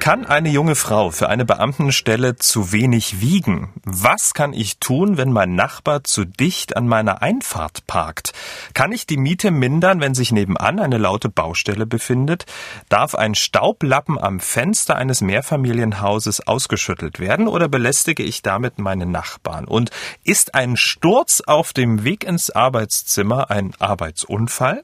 [0.00, 3.68] Kann eine junge Frau für eine Beamtenstelle zu wenig wiegen?
[3.84, 8.32] Was kann ich tun, wenn mein Nachbar zu dicht an meiner Einfahrt parkt?
[8.72, 12.46] Kann ich die Miete mindern, wenn sich nebenan eine laute Baustelle befindet?
[12.88, 19.66] Darf ein Staublappen am Fenster eines Mehrfamilienhauses ausgeschüttelt werden oder belästige ich damit meine Nachbarn?
[19.66, 19.90] Und
[20.24, 24.82] ist ein Sturz auf dem Weg ins Arbeitszimmer ein Arbeitsunfall?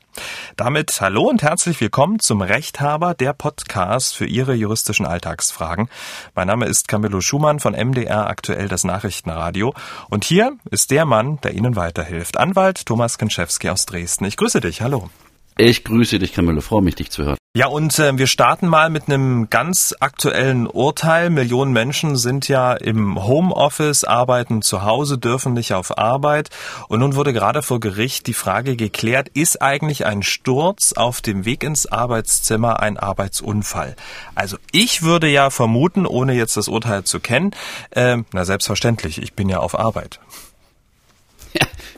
[0.57, 5.89] Damit hallo und herzlich willkommen zum Rechthaber, der Podcast für Ihre juristischen Alltagsfragen.
[6.35, 9.75] Mein Name ist Camillo Schumann von MDR aktuell das Nachrichtenradio
[10.09, 12.37] und hier ist der Mann, der Ihnen weiterhilft.
[12.37, 14.25] Anwalt Thomas Kenschewski aus Dresden.
[14.25, 14.83] Ich grüße dich.
[14.83, 15.11] Hallo.
[15.59, 16.61] Ich grüße dich, Camille.
[16.61, 17.37] Freue mich, dich zu hören.
[17.57, 21.31] Ja, und äh, wir starten mal mit einem ganz aktuellen Urteil.
[21.31, 26.51] Millionen Menschen sind ja im Homeoffice, arbeiten zu Hause, dürfen nicht auf Arbeit.
[26.89, 31.47] Und nun wurde gerade vor Gericht die Frage geklärt, ist eigentlich ein Sturz auf dem
[31.47, 33.97] Weg ins Arbeitszimmer ein Arbeitsunfall?
[34.35, 37.53] Also ich würde ja vermuten, ohne jetzt das Urteil zu kennen,
[37.93, 40.21] äh, na selbstverständlich, ich bin ja auf Arbeit.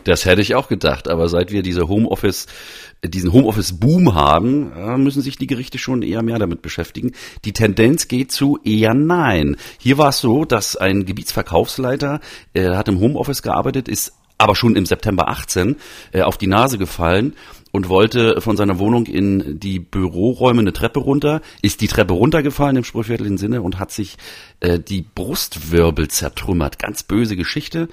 [0.04, 2.46] Das hätte ich auch gedacht, aber seit wir diese Homeoffice,
[3.04, 7.12] diesen Homeoffice-Boom haben, äh, müssen sich die Gerichte schon eher mehr damit beschäftigen.
[7.44, 9.56] Die Tendenz geht zu eher nein.
[9.78, 12.20] Hier war es so, dass ein Gebietsverkaufsleiter
[12.54, 15.76] äh, hat im Homeoffice gearbeitet, ist aber schon im September 18
[16.12, 17.34] äh, auf die Nase gefallen
[17.72, 22.76] und wollte von seiner Wohnung in die Büroräume eine Treppe runter, ist die Treppe runtergefallen
[22.76, 24.16] im sprichwörtlichen Sinne und hat sich
[24.60, 26.78] äh, die Brustwirbel zertrümmert.
[26.78, 27.88] Ganz böse Geschichte.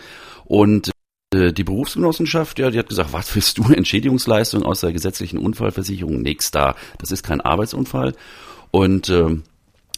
[0.45, 0.91] Und
[1.35, 6.21] äh, die Berufsgenossenschaft, ja, die hat gesagt, was willst du, Entschädigungsleistung aus der gesetzlichen Unfallversicherung?
[6.21, 6.75] Nix da.
[6.97, 8.13] Das ist kein Arbeitsunfall.
[8.71, 9.43] Und ähm,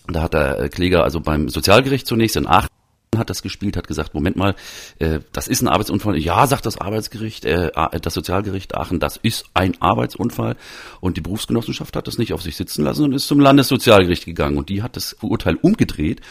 [0.08, 2.70] da hat der Kläger also beim Sozialgericht zunächst in Aachen
[3.16, 4.56] hat das gespielt, hat gesagt, Moment mal,
[5.00, 6.18] äh, das ist ein Arbeitsunfall.
[6.18, 7.72] Ja, sagt das Arbeitsgericht, äh,
[8.02, 10.56] das Sozialgericht Aachen, das ist ein Arbeitsunfall.
[11.00, 14.58] Und die Berufsgenossenschaft hat das nicht auf sich sitzen lassen und ist zum Landessozialgericht gegangen.
[14.58, 16.22] Und die hat das Urteil umgedreht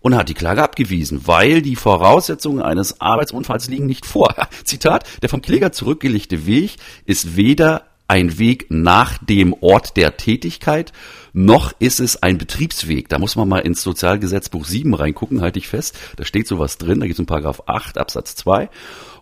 [0.00, 4.34] und hat die Klage abgewiesen, weil die Voraussetzungen eines Arbeitsunfalls liegen nicht vor.
[4.64, 10.92] Zitat, der vom Kläger zurückgelegte Weg ist weder ein Weg nach dem Ort der Tätigkeit,
[11.32, 13.08] noch ist es ein Betriebsweg.
[13.08, 15.96] Da muss man mal ins Sozialgesetzbuch 7 reingucken, halte ich fest.
[16.16, 18.68] Da steht sowas drin, da gibt es einen Paragraph 8 Absatz 2.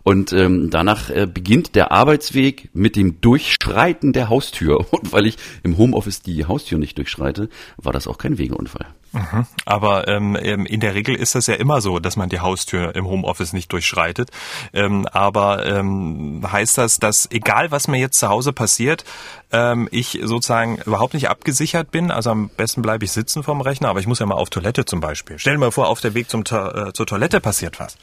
[0.01, 4.79] Und ähm, danach äh, beginnt der Arbeitsweg mit dem Durchschreiten der Haustür.
[4.91, 8.87] Und weil ich im Homeoffice die Haustür nicht durchschreite, war das auch kein Wegeunfall.
[9.11, 9.47] Mhm.
[9.65, 12.95] Aber ähm, ähm, in der Regel ist das ja immer so, dass man die Haustür
[12.95, 14.29] im Homeoffice nicht durchschreitet.
[14.73, 19.03] Ähm, aber ähm, heißt das, dass egal was mir jetzt zu Hause passiert,
[19.51, 22.11] ähm, ich sozusagen überhaupt nicht abgesichert bin?
[22.11, 24.85] Also am besten bleibe ich sitzen vorm Rechner, aber ich muss ja mal auf Toilette
[24.85, 25.39] zum Beispiel.
[25.39, 27.97] Stell dir mal vor, auf der Weg zum äh, zur Toilette passiert was.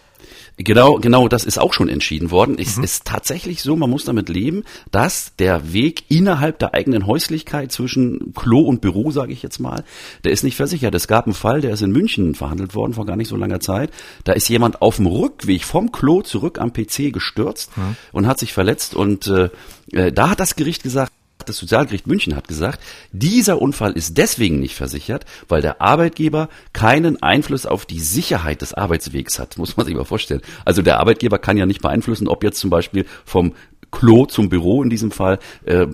[0.59, 2.56] Genau, genau, das ist auch schon entschieden worden.
[2.59, 2.84] Es mhm.
[2.84, 8.32] ist tatsächlich so, man muss damit leben, dass der Weg innerhalb der eigenen Häuslichkeit zwischen
[8.34, 9.84] Klo und Büro, sage ich jetzt mal,
[10.25, 10.94] der ist nicht versichert.
[10.94, 13.60] Es gab einen Fall, der ist in München verhandelt worden vor gar nicht so langer
[13.60, 13.91] Zeit.
[14.25, 17.97] Da ist jemand auf dem Rückweg vom Klo zurück am PC gestürzt mhm.
[18.12, 19.50] und hat sich verletzt und äh,
[19.93, 21.12] äh da hat das Gericht gesagt,
[21.44, 22.80] das Sozialgericht München hat gesagt,
[23.12, 28.74] dieser Unfall ist deswegen nicht versichert, weil der Arbeitgeber keinen Einfluss auf die Sicherheit des
[28.74, 29.58] Arbeitswegs hat.
[29.58, 30.42] Muss man sich mal vorstellen.
[30.64, 33.52] Also der Arbeitgeber kann ja nicht beeinflussen, ob jetzt zum Beispiel vom
[33.92, 35.86] Klo zum Büro in diesem Fall äh,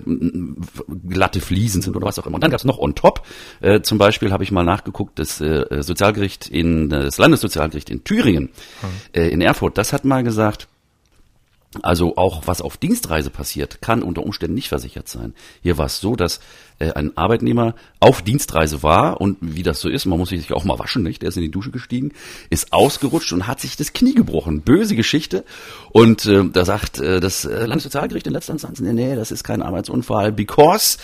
[1.07, 2.35] glatte Fliesen sind oder was auch immer.
[2.35, 3.25] Und dann gab es noch on top,
[3.61, 8.49] äh, zum Beispiel habe ich mal nachgeguckt, das äh, Sozialgericht in das Landessozialgericht in Thüringen,
[8.81, 8.89] hm.
[9.13, 10.67] äh, in Erfurt, das hat mal gesagt,
[11.81, 15.33] also auch was auf Dienstreise passiert, kann unter Umständen nicht versichert sein.
[15.61, 16.39] Hier war es so, dass
[16.79, 20.63] äh, ein Arbeitnehmer auf Dienstreise war und wie das so ist, man muss sich auch
[20.63, 21.21] mal waschen, nicht?
[21.21, 22.11] Der ist in die Dusche gestiegen,
[22.49, 24.61] ist ausgerutscht und hat sich das Knie gebrochen.
[24.61, 25.45] Böse Geschichte.
[25.91, 29.43] Und äh, da sagt äh, das äh, Landessozialgericht in letzter Instanz, nee, nee, das ist
[29.43, 30.97] kein Arbeitsunfall, because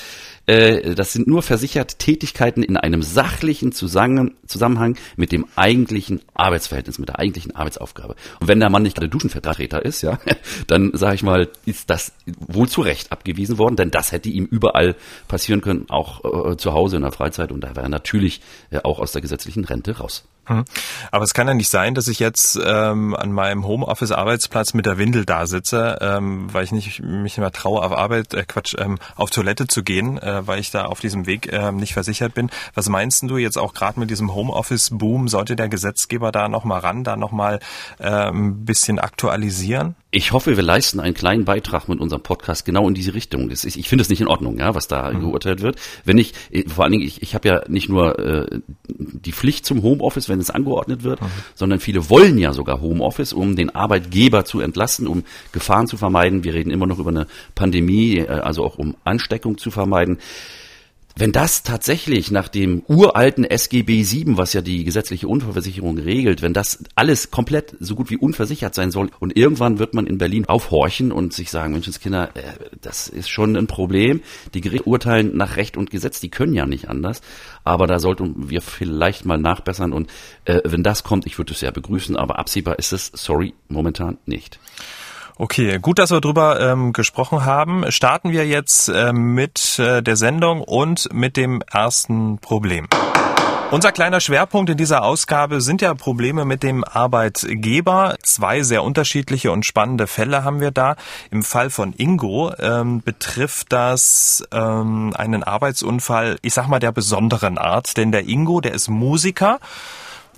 [0.50, 7.10] äh, das sind nur versichert Tätigkeiten in einem sachlichen Zusammenhang mit dem eigentlichen Arbeitsverhältnis, mit
[7.10, 8.16] der eigentlichen Arbeitsaufgabe.
[8.40, 10.20] Und wenn der Mann nicht gerade Duschenvertreter ist, ja,
[10.68, 14.46] dann sage ich mal, ist das wohl zu Recht abgewiesen worden, denn das hätte ihm
[14.46, 14.96] überall
[15.28, 18.42] passieren können, auch äh, zu Hause in der Freizeit und da wäre er natürlich
[18.72, 20.26] äh, auch aus der gesetzlichen Rente raus.
[20.50, 20.66] Hm.
[21.12, 24.98] Aber es kann ja nicht sein, dass ich jetzt ähm, an meinem Homeoffice-Arbeitsplatz mit der
[24.98, 28.98] Windel da sitze, ähm, weil ich nicht mich mehr traue, auf Arbeit, äh, Quatsch, ähm,
[29.16, 32.50] auf Toilette zu gehen, äh, weil ich da auf diesem Weg ähm, nicht versichert bin.
[32.74, 35.28] Was meinst du jetzt auch gerade mit diesem Homeoffice-Boom?
[35.28, 37.60] Sollte der Gesetzgeber da nochmal ran, da nochmal
[38.00, 39.96] äh, ein bisschen aktualisieren?
[40.12, 43.52] Ich hoffe, wir leisten einen kleinen Beitrag mit unserem Podcast genau in diese Richtung.
[43.52, 45.20] Ist, ich finde es nicht in Ordnung, ja, was da mhm.
[45.20, 45.78] geurteilt wird.
[46.04, 46.34] Wenn ich,
[46.68, 50.40] vor allen Dingen, ich, ich habe ja nicht nur äh, die Pflicht zum Homeoffice, wenn
[50.40, 51.26] wenn es angeordnet wird, mhm.
[51.54, 56.46] sondern viele wollen ja sogar Homeoffice, um den Arbeitgeber zu entlasten, um Gefahren zu vermeiden.
[56.46, 60.18] Wir reden immer noch über eine Pandemie, äh, also auch um Ansteckung zu vermeiden.
[61.20, 66.54] Wenn das tatsächlich nach dem uralten SGB 7, was ja die gesetzliche Unfallversicherung regelt, wenn
[66.54, 70.46] das alles komplett so gut wie unversichert sein soll und irgendwann wird man in Berlin
[70.46, 74.22] aufhorchen und sich sagen, Menschenskinder, äh, das ist schon ein Problem.
[74.54, 77.20] Die Gerichte urteilen nach Recht und Gesetz, die können ja nicht anders.
[77.66, 80.10] Aber da sollten wir vielleicht mal nachbessern und
[80.46, 84.20] äh, wenn das kommt, ich würde es sehr begrüßen, aber absehbar ist es, sorry, momentan
[84.26, 84.58] nicht.
[85.42, 87.90] Okay, gut, dass wir drüber ähm, gesprochen haben.
[87.94, 92.90] Starten wir jetzt äh, mit äh, der Sendung und mit dem ersten Problem.
[93.72, 98.16] Unser kleiner Schwerpunkt in dieser Ausgabe sind ja Probleme mit dem Arbeitgeber.
[98.22, 100.98] Zwei sehr unterschiedliche und spannende Fälle haben wir da.
[101.32, 107.58] Im Fall von Ingo ähm, betrifft das ähm, einen Arbeitsunfall, ich sag mal der besonderen
[107.58, 109.60] Art, denn der Ingo, der ist Musiker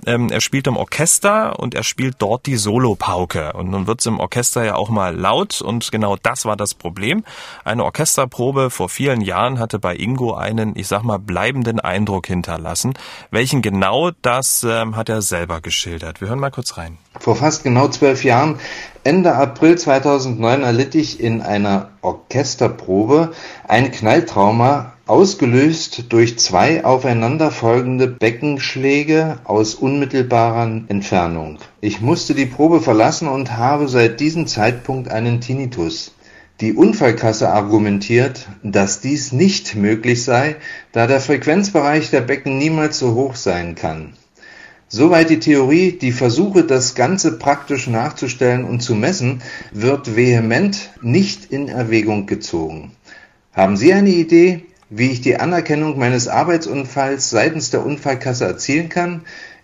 [0.06, 3.54] ähm, er spielt im Orchester und er spielt dort die Solopauke.
[3.54, 7.24] Und nun wird's im Orchester ja auch mal laut und genau das war das Problem.
[7.64, 12.94] Eine Orchesterprobe vor vielen Jahren hatte bei Ingo einen, ich sag mal, bleibenden Eindruck hinterlassen.
[13.30, 16.22] Welchen genau, das ähm, hat er selber geschildert.
[16.22, 16.98] Wir hören mal kurz rein.
[17.20, 18.60] Vor fast genau zwölf Jahren,
[19.04, 23.34] Ende April 2009, erlitt ich in einer Orchesterprobe
[23.68, 31.58] ein Knalltrauma ausgelöst durch zwei aufeinanderfolgende Beckenschläge aus unmittelbarer Entfernung.
[31.82, 36.16] Ich musste die Probe verlassen und habe seit diesem Zeitpunkt einen Tinnitus.
[36.62, 40.56] Die Unfallkasse argumentiert, dass dies nicht möglich sei,
[40.94, 44.14] da der Frequenzbereich der Becken niemals so hoch sein kann.
[44.88, 49.42] Soweit die Theorie, die Versuche, das Ganze praktisch nachzustellen und zu messen,
[49.74, 52.94] wird vehement nicht in Erwägung gezogen.
[53.52, 59.22] Haben Sie eine Idee, wie ich die Anerkennung meines Arbeitsunfalls seitens der Unfallkasse erzielen kann.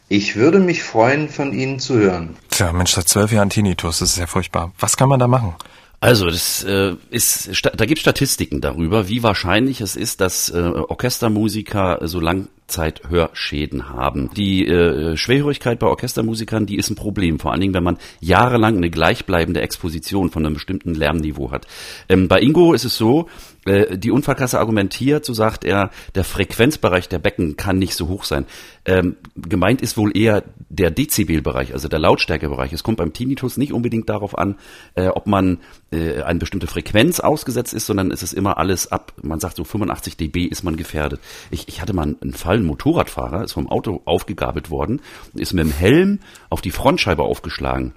[0.08, 2.38] Ich würde mich freuen, von Ihnen zu hören.
[2.50, 4.72] Tja, Mensch, seit zwölf Jahren Tinnitus, das ist ja furchtbar.
[4.80, 5.54] Was kann man da machen?
[6.00, 12.00] Also, das äh, ist, da gibt Statistiken darüber, wie wahrscheinlich es ist, dass äh, Orchestermusiker
[12.04, 12.22] so
[12.68, 14.30] Langzeithörschäden haben.
[14.36, 18.78] Die äh, Schwerhörigkeit bei Orchestermusikern, die ist ein Problem, vor allen Dingen, wenn man jahrelang
[18.78, 21.66] eine gleichbleibende Exposition von einem bestimmten Lärmniveau hat.
[22.10, 23.28] Ähm, bei Ingo ist es so,
[23.66, 28.24] äh, die Unfallkasse argumentiert, so sagt er, der Frequenzbereich der Becken kann nicht so hoch
[28.24, 28.46] sein.
[28.86, 32.72] Ähm, gemeint ist wohl eher der Dezibelbereich, also der Lautstärkebereich.
[32.74, 34.56] Es kommt beim Tinnitus nicht unbedingt darauf an,
[34.96, 35.60] äh, ob man
[35.92, 39.64] äh, eine bestimmte Frequenz ausgesetzt ist, sondern es ist immer alles ab, man sagt so
[39.64, 41.20] 85 dB ist man gefährdet.
[41.52, 45.02] Ich, ich hatte mal einen Fall, ein Motorradfahrer ist vom Auto aufgegabelt worden,
[45.34, 46.20] ist mit dem Helm
[46.50, 47.94] auf die Frontscheibe aufgeschlagen.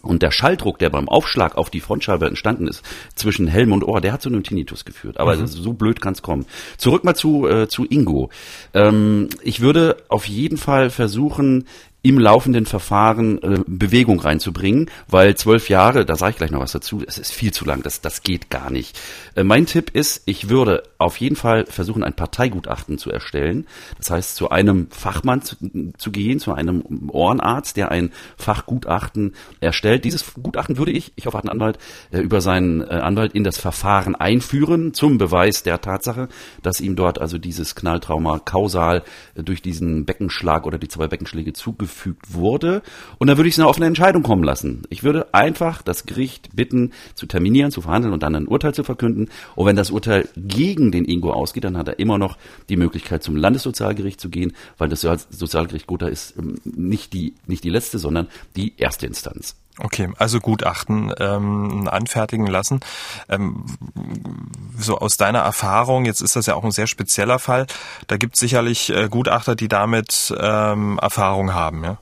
[0.00, 2.84] Und der Schalldruck, der beim Aufschlag auf die Frontscheibe entstanden ist,
[3.16, 5.18] zwischen Helm und Ohr, der hat zu einem Tinnitus geführt.
[5.18, 5.46] Aber mhm.
[5.48, 6.46] so blöd kann es kommen.
[6.76, 8.30] Zurück mal zu, äh, zu Ingo.
[8.74, 11.66] Ähm, ich würde auf jeden Fall versuchen,
[12.00, 16.70] im laufenden Verfahren äh, Bewegung reinzubringen, weil zwölf Jahre, da sage ich gleich noch was
[16.70, 18.98] dazu, es ist viel zu lang, das, das geht gar nicht.
[19.34, 23.66] Äh, mein Tipp ist, ich würde auf jeden Fall versuchen, ein Parteigutachten zu erstellen.
[23.96, 25.56] Das heißt, zu einem Fachmann zu,
[25.98, 30.04] zu gehen, zu einem Ohrenarzt, der ein Fachgutachten erstellt.
[30.04, 31.78] Dieses Gutachten würde ich, ich hoffe, hat einen Anwalt,
[32.12, 36.28] äh, über seinen äh, Anwalt in das Verfahren einführen, zum Beweis der Tatsache,
[36.62, 39.02] dass ihm dort also dieses Knalltrauma kausal
[39.34, 42.82] äh, durch diesen Beckenschlag oder die zwei Beckenschläge zugefügt zugefügt wurde.
[43.18, 44.82] Und dann würde ich es eine offene Entscheidung kommen lassen.
[44.90, 48.84] Ich würde einfach das Gericht bitten, zu terminieren, zu verhandeln und dann ein Urteil zu
[48.84, 49.28] verkünden.
[49.56, 52.36] Und wenn das Urteil gegen den Ingo ausgeht, dann hat er immer noch
[52.68, 57.64] die Möglichkeit, zum Landessozialgericht zu gehen, weil das Sozialgericht Gotha ist ähm, nicht die, nicht
[57.64, 59.56] die letzte, sondern die erste Instanz.
[59.80, 62.80] Okay, also Gutachten ähm, anfertigen lassen.
[63.28, 63.64] Ähm,
[64.76, 67.66] so aus deiner Erfahrung, jetzt ist das ja auch ein sehr spezieller Fall,
[68.08, 71.98] da gibt es sicherlich äh, Gutachter, die damit ähm, Erfahrung haben, ja?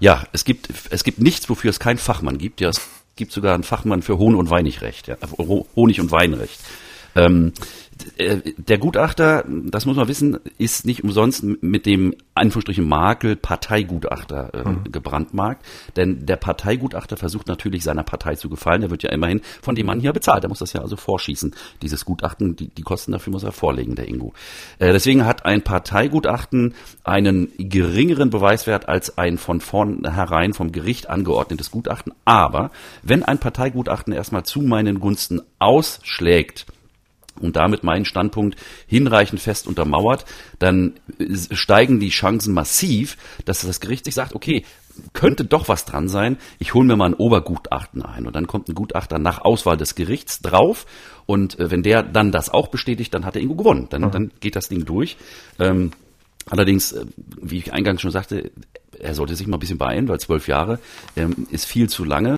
[0.00, 2.60] Ja, es gibt, es gibt nichts, wofür es keinen Fachmann gibt.
[2.60, 2.80] Ja, es
[3.16, 6.60] gibt sogar einen Fachmann für Hohn- und Weinigrecht, ja, Honig- und Weinrecht.
[7.16, 7.87] Ähm, äh,
[8.18, 14.68] der Gutachter, das muss man wissen, ist nicht umsonst mit dem Anführungsstrichen Makel Parteigutachter äh,
[14.68, 14.84] mhm.
[14.92, 15.64] gebrandmarkt.
[15.96, 18.82] Denn der Parteigutachter versucht natürlich seiner Partei zu gefallen.
[18.82, 20.44] Er wird ja immerhin von dem Mann hier bezahlt.
[20.44, 21.54] Er muss das ja also vorschießen.
[21.82, 24.32] Dieses Gutachten, die, die Kosten dafür muss er vorlegen, der Ingo.
[24.78, 26.74] Äh, deswegen hat ein Parteigutachten
[27.04, 32.12] einen geringeren Beweiswert als ein von vornherein vom Gericht angeordnetes Gutachten.
[32.24, 32.70] Aber
[33.02, 36.66] wenn ein Parteigutachten erstmal zu meinen Gunsten ausschlägt,
[37.40, 40.24] und damit meinen Standpunkt hinreichend fest untermauert,
[40.58, 40.94] dann
[41.52, 44.64] steigen die Chancen massiv, dass das Gericht sich sagt, okay,
[45.12, 48.26] könnte doch was dran sein, ich hole mir mal ein Obergutachten ein.
[48.26, 50.86] Und dann kommt ein Gutachter nach Auswahl des Gerichts drauf
[51.26, 53.86] und äh, wenn der dann das auch bestätigt, dann hat er irgendwo gewonnen.
[53.90, 54.10] Dann, mhm.
[54.10, 55.16] dann geht das Ding durch.
[55.58, 55.92] Ähm,
[56.50, 57.04] Allerdings, äh,
[57.40, 58.50] wie ich eingangs schon sagte,
[58.98, 60.78] er sollte sich mal ein bisschen beeilen, weil zwölf Jahre
[61.16, 62.37] ähm, ist viel zu lange.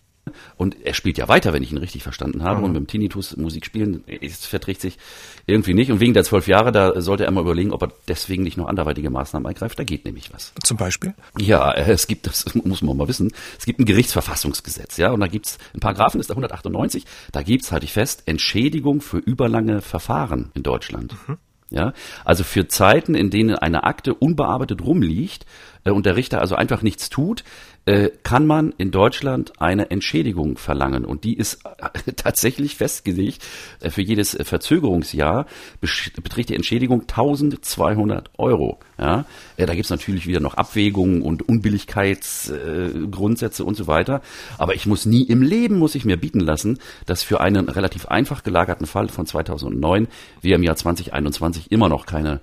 [0.56, 2.58] Und er spielt ja weiter, wenn ich ihn richtig verstanden habe.
[2.58, 2.64] Mhm.
[2.64, 4.98] Und mit dem Tinnitus Musik spielen, es verträgt sich
[5.46, 5.90] irgendwie nicht.
[5.90, 8.68] Und wegen der zwölf Jahre, da sollte er mal überlegen, ob er deswegen nicht noch
[8.68, 9.78] anderweitige Maßnahmen ergreift.
[9.78, 10.52] Da geht nämlich was.
[10.62, 11.14] Zum Beispiel?
[11.38, 15.26] Ja, es gibt, das muss man mal wissen, es gibt ein Gerichtsverfassungsgesetz, ja, und da
[15.26, 20.50] gibt's ein Paragraphen, ist der 198, da gibt's, halte ich fest, Entschädigung für überlange Verfahren
[20.54, 21.14] in Deutschland.
[21.26, 21.38] Mhm.
[21.72, 21.92] Ja,
[22.24, 25.46] also für Zeiten, in denen eine Akte unbearbeitet rumliegt
[25.84, 27.44] äh, und der Richter also einfach nichts tut,
[27.86, 31.06] äh, kann man in Deutschland eine Entschädigung verlangen.
[31.06, 33.42] Und die ist äh, tatsächlich festgelegt.
[33.80, 35.46] Äh, für jedes Verzögerungsjahr
[35.80, 38.78] beträgt die Entschädigung 1200 Euro.
[38.98, 39.24] Ja?
[39.56, 44.20] Da gibt es natürlich wieder noch Abwägungen und Unbilligkeitsgrundsätze und so weiter.
[44.58, 48.04] Aber ich muss nie im Leben, muss ich mir bieten lassen, dass für einen relativ
[48.06, 50.08] einfach gelagerten Fall von 2009
[50.42, 52.40] wir im Jahr 2021 immer noch keine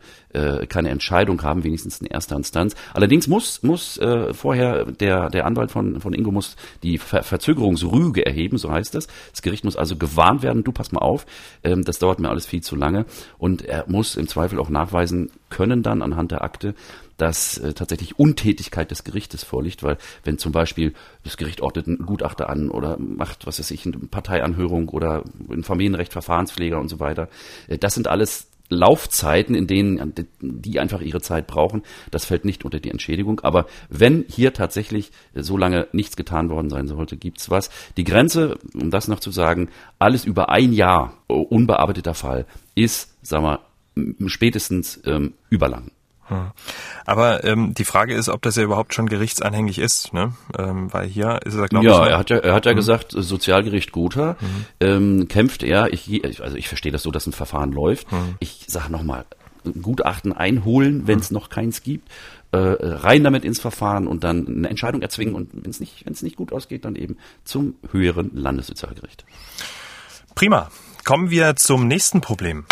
[0.69, 2.75] keine Entscheidung haben, wenigstens in erster Instanz.
[2.93, 3.99] Allerdings muss, muss
[4.33, 9.07] vorher der, der Anwalt von, von Ingo muss die Ver Verzögerungsrüge erheben, so heißt das.
[9.31, 11.25] Das Gericht muss also gewarnt werden, du pass mal auf,
[11.63, 13.05] ähm, das dauert mir alles viel zu lange.
[13.37, 16.75] Und er muss im Zweifel auch nachweisen können dann anhand der Akte,
[17.17, 20.93] dass äh, tatsächlich Untätigkeit des Gerichtes vorliegt, weil wenn zum Beispiel
[21.23, 25.63] das Gericht ordnet einen Gutachter an oder macht, was weiß ich, eine Parteianhörung oder ein
[25.63, 27.27] Familienrecht, Verfahrenspfleger und so weiter,
[27.67, 32.65] äh, das sind alles Laufzeiten, in denen die einfach ihre Zeit brauchen, das fällt nicht
[32.65, 33.39] unter die Entschädigung.
[33.41, 37.69] Aber wenn hier tatsächlich so lange nichts getan worden sein sollte, gibt's was.
[37.97, 39.69] Die Grenze, um das noch zu sagen,
[39.99, 42.45] alles über ein Jahr unbearbeiteter Fall
[42.75, 43.59] ist, sagen wir,
[44.27, 45.91] spätestens ähm, überlang.
[46.27, 46.51] Hm.
[47.05, 50.33] Aber ähm, die Frage ist, ob das ja überhaupt schon gerichtsanhängig ist, ne?
[50.57, 51.97] Ähm, weil hier ist er, glaube ja, ich.
[51.97, 52.77] Ja, er hat ja, er hat ja mhm.
[52.77, 54.65] gesagt, Sozialgericht Gotha mhm.
[54.81, 55.93] ähm, kämpft er.
[55.93, 58.11] Ich, also ich verstehe das so, dass ein Verfahren läuft.
[58.11, 58.35] Mhm.
[58.39, 59.25] Ich sage nochmal,
[59.81, 62.09] Gutachten einholen, wenn es noch keins gibt.
[62.51, 66.13] Äh, rein damit ins Verfahren und dann eine Entscheidung erzwingen und wenn es nicht, wenn
[66.13, 69.25] es nicht gut ausgeht, dann eben zum höheren Landessozialgericht.
[70.33, 70.69] Prima.
[71.03, 72.65] Kommen wir zum nächsten Problem.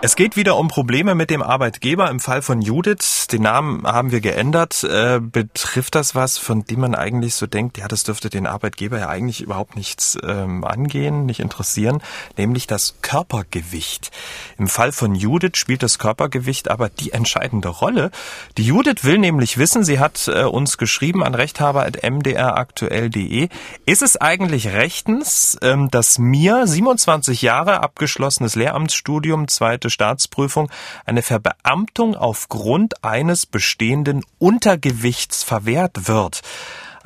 [0.00, 2.08] Es geht wieder um Probleme mit dem Arbeitgeber.
[2.08, 4.84] Im Fall von Judith, den Namen haben wir geändert.
[4.84, 8.98] Äh, betrifft das was, von dem man eigentlich so denkt, ja, das dürfte den Arbeitgeber
[8.98, 12.02] ja eigentlich überhaupt nichts ähm, angehen, nicht interessieren,
[12.36, 14.10] nämlich das Körpergewicht.
[14.58, 18.10] Im Fall von Judith spielt das Körpergewicht aber die entscheidende Rolle.
[18.56, 23.48] Die Judith will nämlich wissen, sie hat äh, uns geschrieben an rechthaber.mdraktuell.de,
[23.86, 30.70] ist es eigentlich rechtens, ähm, dass mir 27 Jahre abgeschlossenes Lehramtsstudium, zweite Staatsprüfung
[31.04, 36.42] eine Verbeamtung aufgrund eines bestehenden Untergewichts verwehrt wird.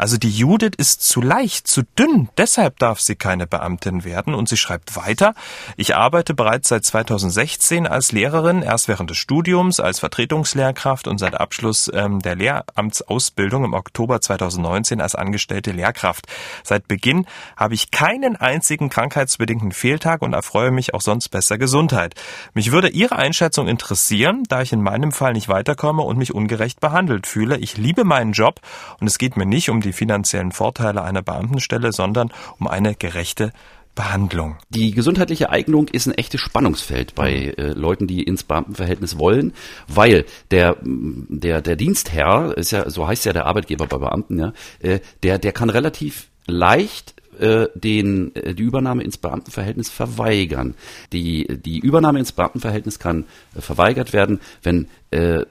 [0.02, 4.34] Also die Judith ist zu leicht, zu dünn, deshalb darf sie keine Beamtin werden.
[4.34, 5.32] Und sie schreibt weiter,
[5.76, 11.34] ich arbeite bereits seit 2016 als Lehrerin, erst während des Studiums als Vertretungslehrkraft und seit
[11.34, 16.26] Abschluss ähm, der Lehramtsausbildung im Oktober 2019 als angestellte Lehrkraft.
[16.64, 17.24] Seit Beginn
[17.56, 22.16] habe ich keinen einzigen krankheitsbedingten Fehltag und erfreue mich auch sonst besser Gesundheit.
[22.54, 26.80] Mich würde Ihre Einschätzung interessieren, da ich in meinem Fall nicht weiterkomme und mich ungerecht
[26.80, 27.56] behandelt fühle.
[27.58, 28.58] Ich liebe meinen Job
[28.98, 32.94] und es geht mir nicht um die die finanziellen Vorteile einer Beamtenstelle, sondern um eine
[32.94, 33.52] gerechte
[33.94, 34.56] Behandlung.
[34.70, 39.52] Die gesundheitliche Eignung ist ein echtes Spannungsfeld bei äh, Leuten, die ins Beamtenverhältnis wollen,
[39.86, 44.52] weil der der der Dienstherr ist ja so heißt ja der Arbeitgeber bei Beamten ja,
[44.80, 50.74] äh, der der kann relativ leicht äh, den, äh, die Übernahme ins Beamtenverhältnis verweigern.
[51.12, 55.44] Die, die Übernahme ins Beamtenverhältnis kann äh, verweigert werden, wenn äh,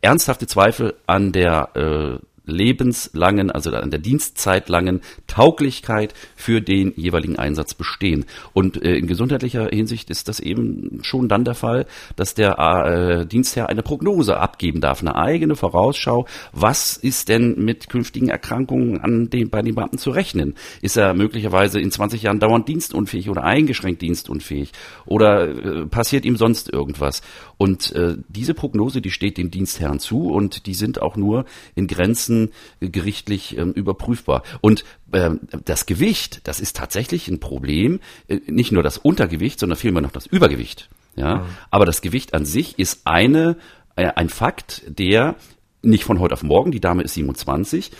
[0.00, 7.74] ernsthafte Zweifel an der äh, lebenslangen, also an der dienstzeitlangen Tauglichkeit für den jeweiligen Einsatz
[7.74, 8.24] bestehen.
[8.52, 13.26] Und äh, in gesundheitlicher Hinsicht ist das eben schon dann der Fall, dass der äh,
[13.26, 16.26] Dienstherr eine Prognose abgeben darf, eine eigene Vorausschau.
[16.52, 20.54] Was ist denn mit künftigen Erkrankungen an den, bei den Beamten zu rechnen?
[20.82, 24.72] Ist er möglicherweise in 20 Jahren dauernd dienstunfähig oder eingeschränkt dienstunfähig?
[25.04, 27.22] Oder äh, passiert ihm sonst irgendwas?
[27.58, 31.86] Und äh, diese Prognose, die steht dem Dienstherrn zu und die sind auch nur in
[31.86, 32.35] Grenzen
[32.80, 34.42] äh, gerichtlich ähm, überprüfbar.
[34.60, 39.78] Und ähm, das Gewicht, das ist tatsächlich ein Problem, äh, nicht nur das Untergewicht, sondern
[39.78, 40.88] vielmehr noch das Übergewicht.
[41.16, 41.46] Ja, mhm.
[41.70, 43.56] aber das Gewicht an sich ist eine,
[43.96, 45.36] äh, ein Fakt, der
[45.82, 47.90] nicht von heute auf morgen, die Dame ist 27,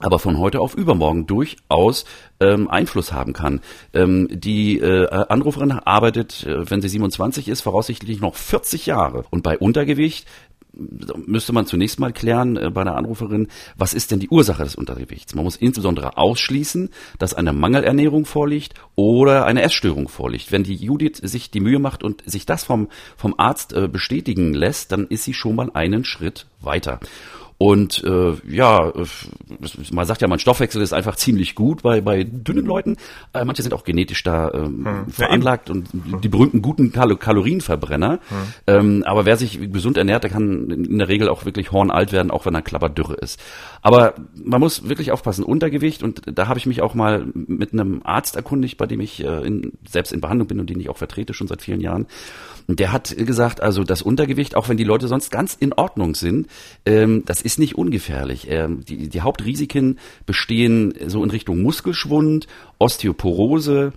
[0.00, 2.06] aber von heute auf übermorgen durchaus
[2.40, 3.60] ähm, Einfluss haben kann.
[3.92, 9.24] Ähm, die äh, Anruferin arbeitet, äh, wenn sie 27 ist, voraussichtlich noch 40 Jahre.
[9.30, 10.26] Und bei Untergewicht
[10.72, 14.74] müsste man zunächst mal klären äh, bei der Anruferin, was ist denn die Ursache des
[14.74, 15.34] Untergewichts?
[15.34, 20.52] Man muss insbesondere ausschließen, dass eine Mangelernährung vorliegt oder eine Essstörung vorliegt.
[20.52, 24.54] Wenn die Judith sich die Mühe macht und sich das vom, vom Arzt äh, bestätigen
[24.54, 27.00] lässt, dann ist sie schon mal einen Schritt weiter.
[27.62, 29.04] Und äh, ja, äh,
[29.92, 32.96] man sagt ja, mein Stoffwechsel ist einfach ziemlich gut bei, bei dünnen Leuten.
[33.34, 35.10] Äh, manche sind auch genetisch da ähm, hm.
[35.10, 35.88] veranlagt ja, und
[36.24, 38.12] die berühmten guten Kal Kalorienverbrenner.
[38.12, 38.36] Hm.
[38.66, 42.30] Ähm, aber wer sich gesund ernährt, der kann in der Regel auch wirklich hornalt werden,
[42.30, 43.38] auch wenn er klapperdürre ist.
[43.82, 48.00] Aber man muss wirklich aufpassen, Untergewicht, und da habe ich mich auch mal mit einem
[48.04, 50.96] Arzt erkundigt, bei dem ich äh, in, selbst in Behandlung bin und den ich auch
[50.96, 52.06] vertrete schon seit vielen Jahren.
[52.68, 56.46] Der hat gesagt, also das Untergewicht, auch wenn die Leute sonst ganz in Ordnung sind,
[56.86, 58.46] ähm, das ist nicht ungefährlich.
[58.48, 62.46] Ähm, die, die Hauptrisiken bestehen so in Richtung Muskelschwund,
[62.78, 63.92] Osteoporose,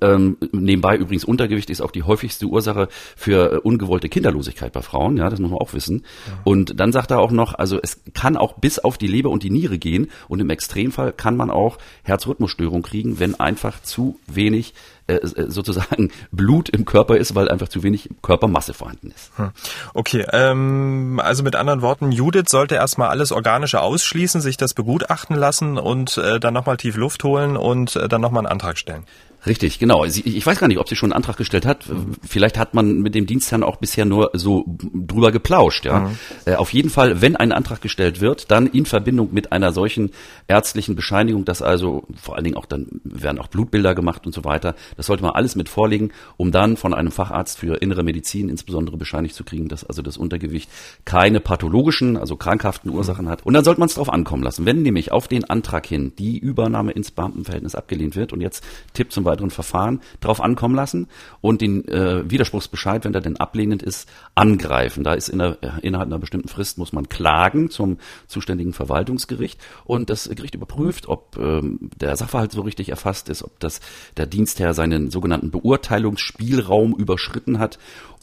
[0.00, 5.16] ähm, nebenbei übrigens Untergewicht ist auch die häufigste Ursache für äh, ungewollte Kinderlosigkeit bei Frauen,
[5.16, 6.04] ja, das muss man auch wissen.
[6.26, 6.38] Ja.
[6.44, 9.42] Und dann sagt er auch noch, also es kann auch bis auf die Leber und
[9.42, 14.74] die Niere gehen und im Extremfall kann man auch Herzrhythmusstörung kriegen, wenn einfach zu wenig
[15.08, 19.30] äh, äh, sozusagen Blut im Körper ist, weil einfach zu wenig Körpermasse vorhanden ist.
[19.36, 19.50] Hm.
[19.94, 25.36] Okay, ähm, also mit anderen Worten, Judith sollte erstmal alles Organische ausschließen, sich das begutachten
[25.36, 29.04] lassen und äh, dann nochmal tief Luft holen und äh, dann nochmal einen Antrag stellen.
[29.46, 30.04] Richtig, genau.
[30.04, 31.84] Ich weiß gar nicht, ob sie schon einen Antrag gestellt hat.
[32.26, 35.84] Vielleicht hat man mit dem Dienstherrn auch bisher nur so drüber geplauscht.
[35.84, 36.00] Ja.
[36.00, 36.18] Mhm.
[36.44, 40.10] Äh, auf jeden Fall, wenn ein Antrag gestellt wird, dann in Verbindung mit einer solchen
[40.48, 44.44] ärztlichen Bescheinigung, dass also vor allen Dingen auch dann werden auch Blutbilder gemacht und so
[44.44, 44.74] weiter.
[44.96, 48.96] Das sollte man alles mit vorlegen, um dann von einem Facharzt für innere Medizin insbesondere
[48.96, 50.68] bescheinigt zu kriegen, dass also das Untergewicht
[51.04, 53.46] keine pathologischen, also krankhaften Ursachen hat.
[53.46, 54.66] Und dann sollte man es darauf ankommen lassen.
[54.66, 59.12] Wenn nämlich auf den Antrag hin die Übernahme ins Beamtenverhältnis abgelehnt wird und jetzt Tipp
[59.12, 61.08] zum weiteren Verfahren drauf ankommen lassen
[61.40, 65.04] und den äh, Widerspruchsbescheid, wenn der denn ablehnend ist, angreifen.
[65.04, 69.60] Da ist in der, äh, innerhalb einer bestimmten Frist muss man klagen zum zuständigen Verwaltungsgericht
[69.84, 73.80] und das Gericht überprüft, ob ähm, der Sachverhalt so richtig erfasst ist, ob das
[74.16, 77.78] der Dienstherr seinen sogenannten Beurteilungsspielraum überschritten hat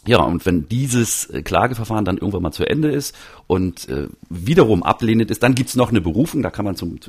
[0.05, 3.15] ja, und wenn dieses äh, Klageverfahren dann irgendwann mal zu Ende ist
[3.47, 6.99] und äh, wiederum ablehnend ist, dann gibt's noch eine Berufung, da kann man zum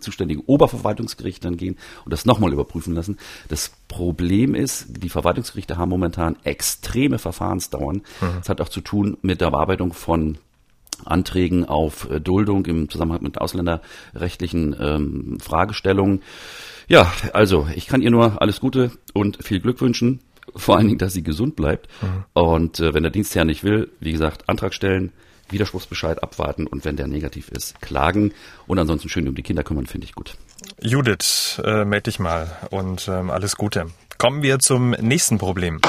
[0.00, 3.18] zuständigen Oberverwaltungsgericht dann gehen und das nochmal überprüfen lassen.
[3.48, 7.96] Das Problem ist, die Verwaltungsgerichte haben momentan extreme Verfahrensdauern.
[8.20, 8.26] Mhm.
[8.38, 10.38] Das hat auch zu tun mit der Bearbeitung von
[11.04, 16.22] Anträgen auf äh, Duldung im Zusammenhang mit ausländerrechtlichen ähm, Fragestellungen.
[16.88, 20.20] Ja, also ich kann ihr nur alles Gute und viel Glück wünschen
[20.54, 21.88] vor allen Dingen, dass sie gesund bleibt.
[22.02, 22.24] Mhm.
[22.34, 25.12] Und äh, wenn der Dienstherr nicht will, wie gesagt, Antrag stellen,
[25.48, 28.32] Widerspruchsbescheid abwarten und wenn der negativ ist, klagen
[28.66, 30.34] und ansonsten schön um die Kinder kümmern, finde ich gut.
[30.80, 33.86] Judith, äh, melde dich mal und ähm, alles Gute.
[34.18, 35.80] Kommen wir zum nächsten Problem.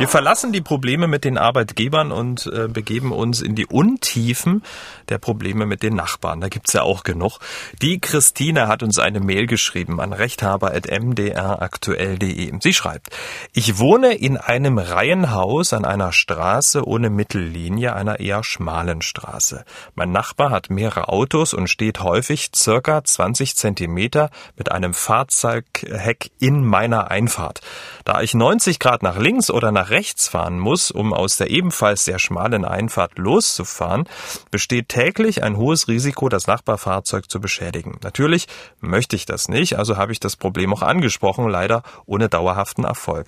[0.00, 4.62] Wir verlassen die Probleme mit den Arbeitgebern und äh, begeben uns in die Untiefen
[5.10, 6.40] der Probleme mit den Nachbarn.
[6.40, 7.38] Da gibt's ja auch genug.
[7.82, 12.50] Die Christine hat uns eine Mail geschrieben an rechthaber.mdraktuell.de.
[12.60, 13.10] Sie schreibt,
[13.52, 19.66] ich wohne in einem Reihenhaus an einer Straße ohne Mittellinie, einer eher schmalen Straße.
[19.96, 26.64] Mein Nachbar hat mehrere Autos und steht häufig circa 20 Zentimeter mit einem Fahrzeugheck in
[26.64, 27.60] meiner Einfahrt.
[28.06, 32.04] Da ich 90 Grad nach links oder nach rechts fahren muss, um aus der ebenfalls
[32.04, 34.04] sehr schmalen Einfahrt loszufahren,
[34.50, 37.98] besteht täglich ein hohes Risiko, das Nachbarfahrzeug zu beschädigen.
[38.02, 38.46] Natürlich
[38.80, 43.26] möchte ich das nicht, also habe ich das Problem auch angesprochen, leider ohne dauerhaften Erfolg.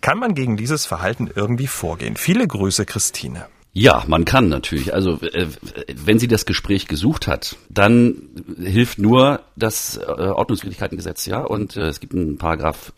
[0.00, 2.16] Kann man gegen dieses Verhalten irgendwie vorgehen?
[2.16, 3.46] Viele Grüße, Christine.
[3.72, 4.92] Ja, man kann natürlich.
[4.94, 5.46] Also äh,
[5.94, 8.16] wenn sie das Gespräch gesucht hat, dann
[8.58, 11.40] hilft nur das äh, Ordnungswidrigkeitengesetz, ja.
[11.40, 12.92] Und äh, es gibt einen Paragraph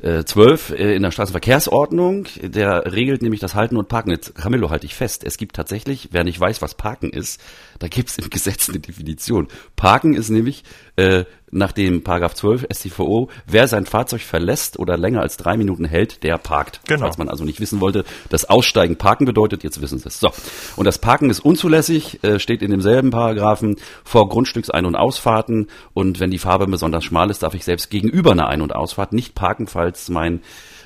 [0.00, 4.10] äh, 12 äh, in der Straßenverkehrsordnung, der regelt nämlich das Halten und Parken.
[4.10, 7.40] Jetzt, Camillo, halte ich fest, es gibt tatsächlich, wer nicht weiß, was Parken ist,
[7.78, 9.48] da gibt es im Gesetz eine Definition.
[9.76, 10.64] Parken ist nämlich
[10.96, 15.84] äh, nach dem Paragraph 12 StVO, wer sein Fahrzeug verlässt oder länger als drei Minuten
[15.84, 16.80] hält, der parkt.
[16.86, 17.00] Genau.
[17.00, 20.20] Falls man also nicht wissen wollte, dass Aussteigen Parken bedeutet, jetzt wissen Sie es.
[20.20, 20.30] So.
[20.76, 25.68] Und das Parken ist unzulässig, äh, steht in demselben Paragraphen vor Grundstücksein- und Ausfahrten.
[25.94, 29.12] Und wenn die Farbe besonders schmal ist, darf ich selbst gegenüber einer Ein- und Ausfahrt
[29.12, 30.40] nicht parken, falls mein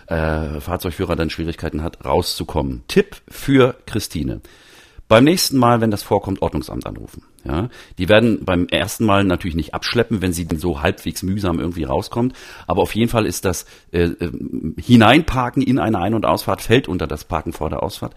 [0.08, 2.82] äh, Fahrzeugführer dann Schwierigkeiten hat, rauszukommen.
[2.86, 4.42] Tipp für Christine.
[5.08, 7.22] Beim nächsten Mal, wenn das vorkommt, Ordnungsamt anrufen.
[7.42, 11.84] Ja, die werden beim ersten Mal natürlich nicht abschleppen, wenn sie so halbwegs mühsam irgendwie
[11.84, 12.34] rauskommt.
[12.66, 14.30] Aber auf jeden Fall ist das äh, äh,
[14.78, 18.14] Hineinparken in eine Ein- und Ausfahrt fällt unter das Parken vor der Ausfahrt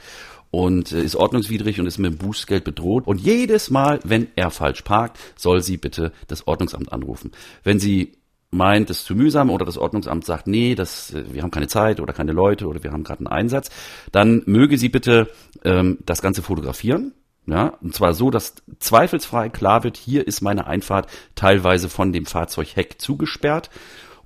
[0.52, 3.08] und äh, ist ordnungswidrig und ist mit dem Bußgeld bedroht.
[3.08, 7.32] Und jedes Mal, wenn er falsch parkt, soll sie bitte das Ordnungsamt anrufen.
[7.64, 8.12] Wenn sie
[8.54, 12.14] meint, es zu mühsam oder das Ordnungsamt sagt, nee, das, wir haben keine Zeit oder
[12.14, 13.70] keine Leute oder wir haben gerade einen Einsatz,
[14.12, 15.30] dann möge sie bitte
[15.64, 17.14] ähm, das Ganze fotografieren.
[17.46, 22.26] Ja, und zwar so, dass zweifelsfrei klar wird, hier ist meine Einfahrt teilweise von dem
[22.26, 23.70] Fahrzeugheck zugesperrt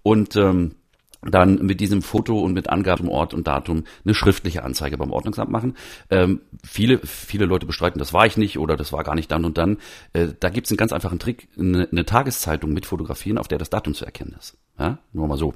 [0.03, 0.75] und ähm,
[1.21, 5.51] dann mit diesem Foto und mit Angaben Ort und Datum eine schriftliche Anzeige beim Ordnungsamt
[5.51, 5.75] machen.
[6.09, 9.45] Ähm, viele, viele Leute bestreiten, das war ich nicht oder das war gar nicht dann
[9.45, 9.77] und dann.
[10.13, 13.57] Äh, da gibt es einen ganz einfachen Trick, eine, eine, Tageszeitung mit fotografieren, auf der
[13.57, 14.57] das Datum zu erkennen ist.
[14.79, 15.55] Ja, nur mal so.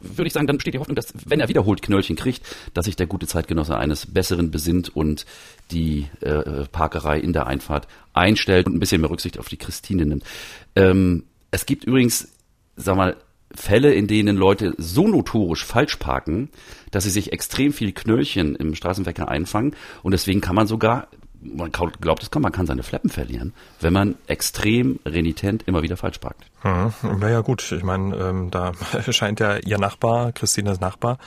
[0.00, 2.42] Würde ich sagen, dann besteht die Hoffnung, dass, wenn er wiederholt Knöllchen kriegt,
[2.74, 5.24] dass sich der gute Zeitgenosse eines Besseren besinnt und
[5.70, 10.04] die äh, Parkerei in der Einfahrt einstellt und ein bisschen mehr Rücksicht auf die Christine
[10.04, 10.24] nimmt.
[10.76, 12.28] Ähm, es gibt übrigens,
[12.76, 13.16] sag mal,
[13.54, 16.50] Fälle, in denen Leute so notorisch falsch parken,
[16.90, 21.08] dass sie sich extrem viel Knöllchen im Straßenverkehr einfangen und deswegen kann man sogar
[21.40, 25.96] man glaubt es kann, man kann seine Fleppen verlieren, wenn man extrem renitent immer wieder
[25.96, 26.44] falsch parkt.
[26.64, 27.22] Mhm.
[27.22, 28.72] Ja, gut, ich meine, ähm, da
[29.10, 31.18] scheint ja ihr Nachbar, Christinas Nachbar,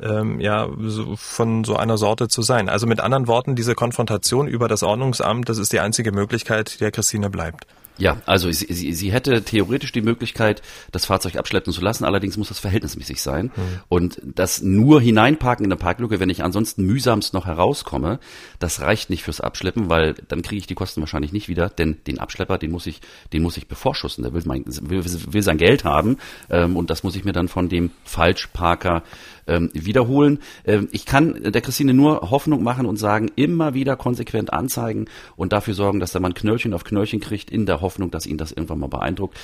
[0.00, 2.68] ähm, ja so von so einer Sorte zu sein.
[2.68, 6.92] Also mit anderen Worten, diese Konfrontation über das Ordnungsamt, das ist die einzige Möglichkeit, der
[6.92, 7.66] Christine bleibt.
[7.98, 12.36] Ja, also sie, sie, sie hätte theoretisch die Möglichkeit, das Fahrzeug abschleppen zu lassen, allerdings
[12.36, 13.46] muss das verhältnismäßig sein.
[13.46, 13.62] Mhm.
[13.88, 18.18] Und das nur hineinparken in der Parklücke, wenn ich ansonsten mühsamst noch herauskomme,
[18.58, 21.96] das reicht nicht fürs Abschleppen, weil dann kriege ich die Kosten wahrscheinlich nicht wieder, denn
[22.06, 23.00] den Abschlepper, den muss ich,
[23.32, 24.22] den muss ich bevorschussen.
[24.22, 26.18] Der will, mein, will, will sein Geld haben
[26.50, 29.02] ähm, und das muss ich mir dann von dem Falschparker
[29.46, 30.40] ähm, wiederholen.
[30.64, 35.06] Ähm, ich kann der Christine nur Hoffnung machen und sagen, immer wieder konsequent anzeigen
[35.36, 38.38] und dafür sorgen, dass der Mann Knöllchen auf Knöllchen kriegt, in der Hoffnung, dass ihn
[38.38, 39.38] das irgendwann mal beeindruckt.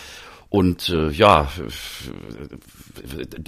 [0.52, 1.48] Und äh, ja,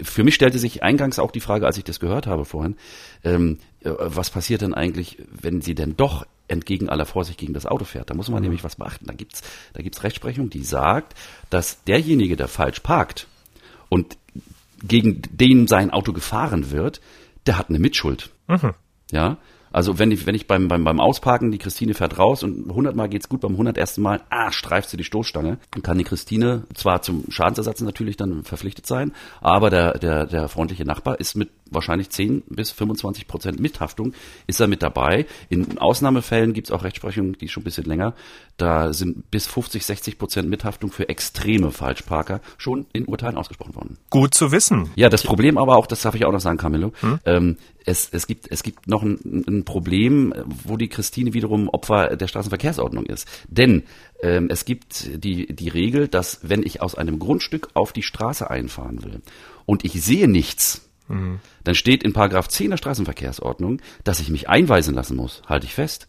[0.03, 2.77] für mich stellte sich eingangs auch die Frage, als ich das gehört habe vorhin,
[3.25, 7.67] ähm, äh, was passiert denn eigentlich, wenn sie denn doch entgegen aller Vorsicht gegen das
[7.67, 8.09] Auto fährt?
[8.09, 8.45] Da muss man mhm.
[8.45, 9.05] nämlich was beachten.
[9.05, 9.43] Da gibt's,
[9.75, 11.13] da gibt's Rechtsprechung, die sagt,
[11.51, 13.27] dass derjenige, der falsch parkt
[13.91, 14.17] und
[14.87, 17.01] gegen den sein Auto gefahren wird,
[17.47, 18.31] der hat eine Mitschuld.
[18.47, 18.75] Mhm.
[19.11, 19.39] Ja,
[19.75, 22.95] also wenn ich, wenn ich beim, beim, beim Ausparken, die Christine fährt raus und 100
[22.95, 23.99] Mal geht's gut, beim 101.
[23.99, 28.45] Mal, ah, streift sie die Stoßstange, dann kann die Christine zwar zum Schadensersatz natürlich dann
[28.45, 33.59] verpflichtet sein, aber der, der, der freundliche Nachbar ist mit wahrscheinlich 10 bis 25 Prozent
[33.59, 34.15] Mithaftung,
[34.47, 35.27] ist er mit dabei.
[35.49, 38.15] In Ausnahmefällen gibt's auch Rechtsprechung, die ist schon ein bisschen länger,
[38.57, 43.99] da sind bis 50, 60 Prozent Mithaftung für extreme Falschparker schon in Urteilen ausgesprochen worden.
[44.11, 44.91] Gut zu wissen.
[44.95, 47.19] Ja, das Problem aber auch, das darf ich auch noch sagen, Camillo, hm?
[47.25, 52.17] ähm, es, es, gibt, es gibt noch ein, ein Problem, wo die Christine wiederum Opfer
[52.17, 53.29] der Straßenverkehrsordnung ist.
[53.49, 53.85] Denn
[54.23, 58.51] ähm, es gibt die, die Regel, dass wenn ich aus einem Grundstück auf die Straße
[58.51, 59.21] einfahren will
[59.67, 61.41] und ich sehe nichts, mhm.
[61.63, 65.43] dann steht in Paragraph 10 der Straßenverkehrsordnung, dass ich mich einweisen lassen muss.
[65.47, 66.09] Halte ich fest.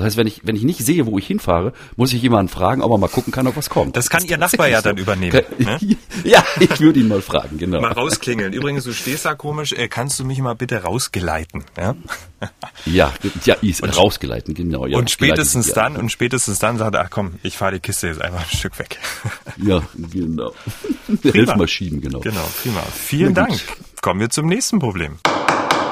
[0.00, 2.80] Das heißt, wenn ich, wenn ich nicht sehe, wo ich hinfahre, muss ich jemanden fragen,
[2.80, 3.96] ob er mal gucken kann, ob was kommt.
[3.96, 5.42] Das kann das Ihr Nachbar ja dann übernehmen.
[5.58, 5.78] Ne?
[6.24, 7.82] ja, ich würde ihn mal fragen, genau.
[7.82, 8.54] Mal rausklingeln.
[8.54, 9.72] Übrigens, du stehst da komisch.
[9.72, 11.64] Äh, kannst du mich mal bitte rausgeleiten?
[11.76, 11.94] Ja,
[12.86, 13.12] ja,
[13.44, 14.86] ja ist und, rausgeleiten, genau.
[14.86, 18.06] Ja, und spätestens dann, und spätestens dann sagt er, ach komm, ich fahre die Kiste
[18.06, 18.98] jetzt einfach ein Stück weg.
[19.58, 20.52] ja, genau.
[21.22, 22.20] Hilfmaschinen, genau.
[22.20, 22.82] Genau, prima.
[22.94, 23.60] Vielen Dank.
[24.00, 25.18] Kommen wir zum nächsten Problem.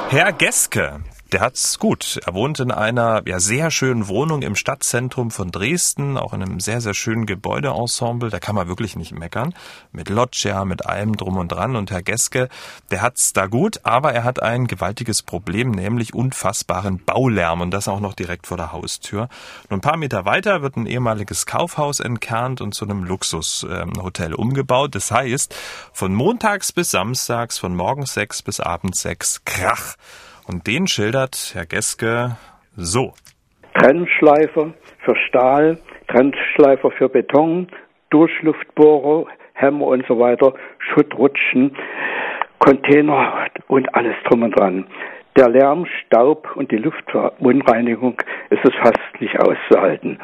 [0.08, 1.00] Herr Geske,
[1.32, 2.18] der hat's gut.
[2.24, 6.60] Er wohnt in einer ja, sehr schönen Wohnung im Stadtzentrum von Dresden, auch in einem
[6.60, 8.30] sehr, sehr schönen Gebäudeensemble.
[8.30, 9.54] Da kann man wirklich nicht meckern.
[9.92, 11.76] Mit Loggia, mit allem drum und dran.
[11.76, 12.48] Und Herr Geske,
[12.90, 17.88] der hat's da gut, aber er hat ein gewaltiges Problem, nämlich unfassbaren Baulärm und das
[17.88, 19.28] auch noch direkt vor der Haustür.
[19.68, 24.34] Nur ein paar Meter weiter wird ein ehemaliges Kaufhaus entkernt und zu einem Luxushotel ähm,
[24.34, 24.94] umgebaut.
[24.94, 25.54] Das heißt,
[25.92, 29.96] von montags bis samstags, von morgens sechs bis abends sechs, Krach.
[30.48, 32.36] Und den schildert Herr Geske
[32.74, 33.12] so.
[33.74, 34.72] Trennschleifer
[35.04, 37.68] für Stahl, Trennschleifer für Beton,
[38.08, 41.76] Durchluftbohrer, Hämmer und so weiter, Schuttrutschen,
[42.60, 44.86] Container und alles drum und dran.
[45.36, 48.16] Der Lärm, Staub und die Luftverunreinigung
[48.48, 50.18] ist es fast nicht auszuhalten.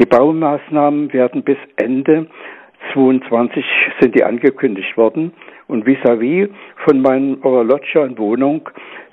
[0.00, 2.28] Die Baumaßnahmen werden bis Ende
[2.94, 3.62] 22
[4.00, 5.32] sind die angekündigt worden
[5.70, 6.50] und vis-à-vis -vis
[6.84, 8.68] von meiner Loggia und Wohnung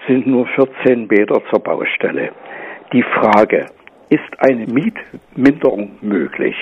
[0.07, 2.31] sind nur 14 Meter zur Baustelle.
[2.93, 3.65] Die Frage,
[4.09, 6.55] ist eine Mietminderung möglich?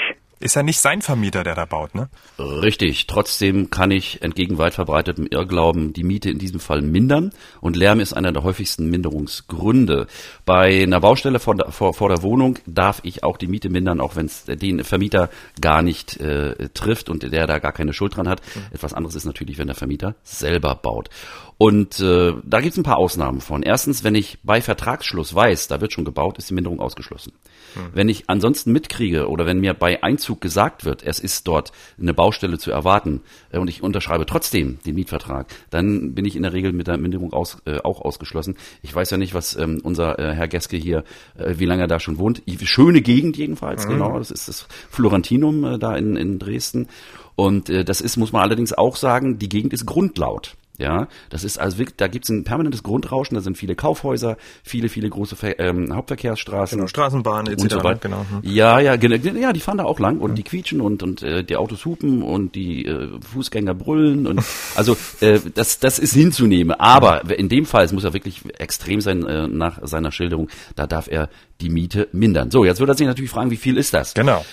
[0.46, 2.08] Ist ja nicht sein Vermieter, der da baut, ne?
[2.38, 3.08] Richtig.
[3.08, 7.32] Trotzdem kann ich entgegen weit verbreitetem Irrglauben die Miete in diesem Fall mindern.
[7.62, 10.06] Und Lärm ist einer der häufigsten Minderungsgründe.
[10.46, 14.00] Bei einer Baustelle vor der, vor, vor der Wohnung darf ich auch die Miete mindern,
[14.00, 15.32] auch wenn es den Vermieter
[15.62, 18.44] gar nicht äh, trifft und der da gar keine Schuld dran hat.
[18.54, 18.76] Mhm.
[18.76, 21.10] Etwas anderes ist natürlich, wenn der Vermieter selber baut.
[21.58, 23.64] Und äh, da gibt es ein paar Ausnahmen von.
[23.64, 27.32] Erstens, wenn ich bei Vertragsschluss weiß, da wird schon gebaut, ist die Minderung ausgeschlossen.
[27.76, 27.92] Hm.
[27.94, 32.14] Wenn ich ansonsten mitkriege oder wenn mir bei Einzug gesagt wird, es ist dort eine
[32.14, 33.22] Baustelle zu erwarten
[33.52, 36.98] äh, und ich unterschreibe trotzdem den Mietvertrag, dann bin ich in der Regel mit der
[36.98, 38.56] Minderung aus, äh, auch ausgeschlossen.
[38.82, 41.04] Ich weiß ja nicht, was ähm, unser äh, Herr Geske hier,
[41.38, 42.42] äh, wie lange er da schon wohnt.
[42.64, 43.92] Schöne Gegend jedenfalls, mhm.
[43.92, 44.18] genau.
[44.18, 46.88] Das ist das Florentinum äh, da in, in Dresden.
[47.36, 50.56] Und äh, das ist, muss man allerdings auch sagen, die Gegend ist grundlaut.
[50.78, 54.90] Ja, das ist also wirklich, da gibt's ein permanentes Grundrauschen, da sind viele Kaufhäuser, viele,
[54.90, 56.78] viele große Ver ähm, Hauptverkehrsstraßen.
[56.78, 57.64] Genau, Straßenbahnen etc.
[57.64, 58.00] Und so weiter.
[58.02, 58.26] Genau.
[58.30, 58.42] Hm.
[58.44, 60.36] Ja, ja, genau, ja, die fahren da auch lang und mhm.
[60.36, 64.42] die quietschen und, und äh, die Autos hupen und die äh, Fußgänger brüllen und
[64.76, 66.78] also äh, das, das ist hinzunehmen.
[66.78, 70.88] Aber in dem Fall, es muss ja wirklich extrem sein äh, nach seiner Schilderung, da
[70.88, 71.30] darf er
[71.62, 72.52] die Miete mindern.
[72.52, 74.14] So, jetzt würde er sich natürlich fragen, wie viel ist das?
[74.14, 74.44] Genau.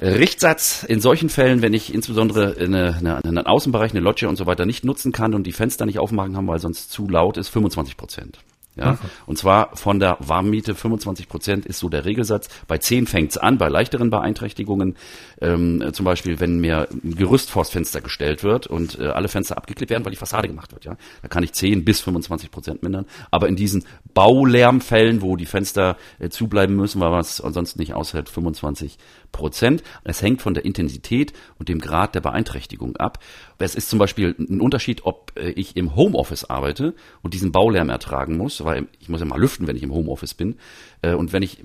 [0.00, 4.46] Richtsatz in solchen Fällen, wenn ich insbesondere eine, eine, einen Außenbereich, eine Loggia und so
[4.46, 7.48] weiter nicht nutzen kann und die Fenster nicht aufmachen kann, weil sonst zu laut ist,
[7.48, 8.38] 25 Prozent.
[8.76, 8.98] Ja, mhm.
[9.26, 12.48] und zwar von der Warmmiete 25 Prozent ist so der Regelsatz.
[12.68, 14.96] Bei 10 fängt's an, bei leichteren Beeinträchtigungen,
[15.40, 19.56] ähm, zum Beispiel, wenn mir ein Gerüst vors Fenster gestellt wird und äh, alle Fenster
[19.56, 20.84] abgeklebt werden, weil die Fassade gemacht wird.
[20.84, 23.06] Ja, da kann ich 10 bis 25 Prozent mindern.
[23.30, 27.94] Aber in diesen Baulärmfällen, wo die Fenster äh, zubleiben müssen, weil man es ansonsten nicht
[27.94, 28.98] aushält, 25
[29.32, 29.82] Prozent.
[30.04, 33.18] Es hängt von der Intensität und dem Grad der Beeinträchtigung ab.
[33.58, 37.88] Es ist zum Beispiel ein Unterschied, ob äh, ich im Homeoffice arbeite und diesen Baulärm
[37.88, 40.56] ertragen muss, weil ich muss ja mal lüften, wenn ich im Homeoffice bin.
[41.02, 41.62] Äh, und wenn ich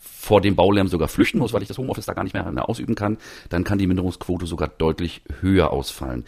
[0.00, 2.96] vor dem Baulärm sogar flüchten muss, weil ich das Homeoffice da gar nicht mehr, ausüben
[2.96, 3.16] kann,
[3.48, 6.24] dann kann die Minderungsquote sogar deutlich höher ausfallen.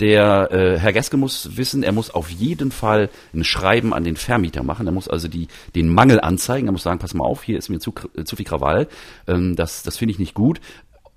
[0.00, 4.16] Der äh, Herr Geske muss wissen, er muss auf jeden Fall ein Schreiben an den
[4.16, 4.86] Vermieter machen.
[4.86, 6.68] Er muss also die, den Mangel anzeigen.
[6.68, 7.92] Er muss sagen, pass mal auf, hier ist mir zu,
[8.24, 8.88] zu viel Krawall.
[9.26, 10.60] Ähm, das das finde ich nicht gut.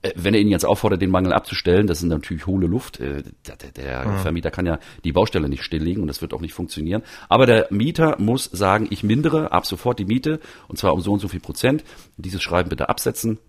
[0.05, 2.99] Äh, wenn er ihn jetzt auffordert, den Mangel abzustellen, das ist natürlich hohle Luft.
[2.99, 4.19] Äh, der, der mhm.
[4.19, 7.03] Vermieter kann ja die Baustelle nicht stilllegen und das wird auch nicht funktionieren.
[7.29, 11.13] Aber der Mieter muss sagen, ich mindere ab sofort die Miete und zwar um so
[11.13, 11.83] und so viel Prozent.
[12.17, 13.39] Dieses Schreiben bitte absetzen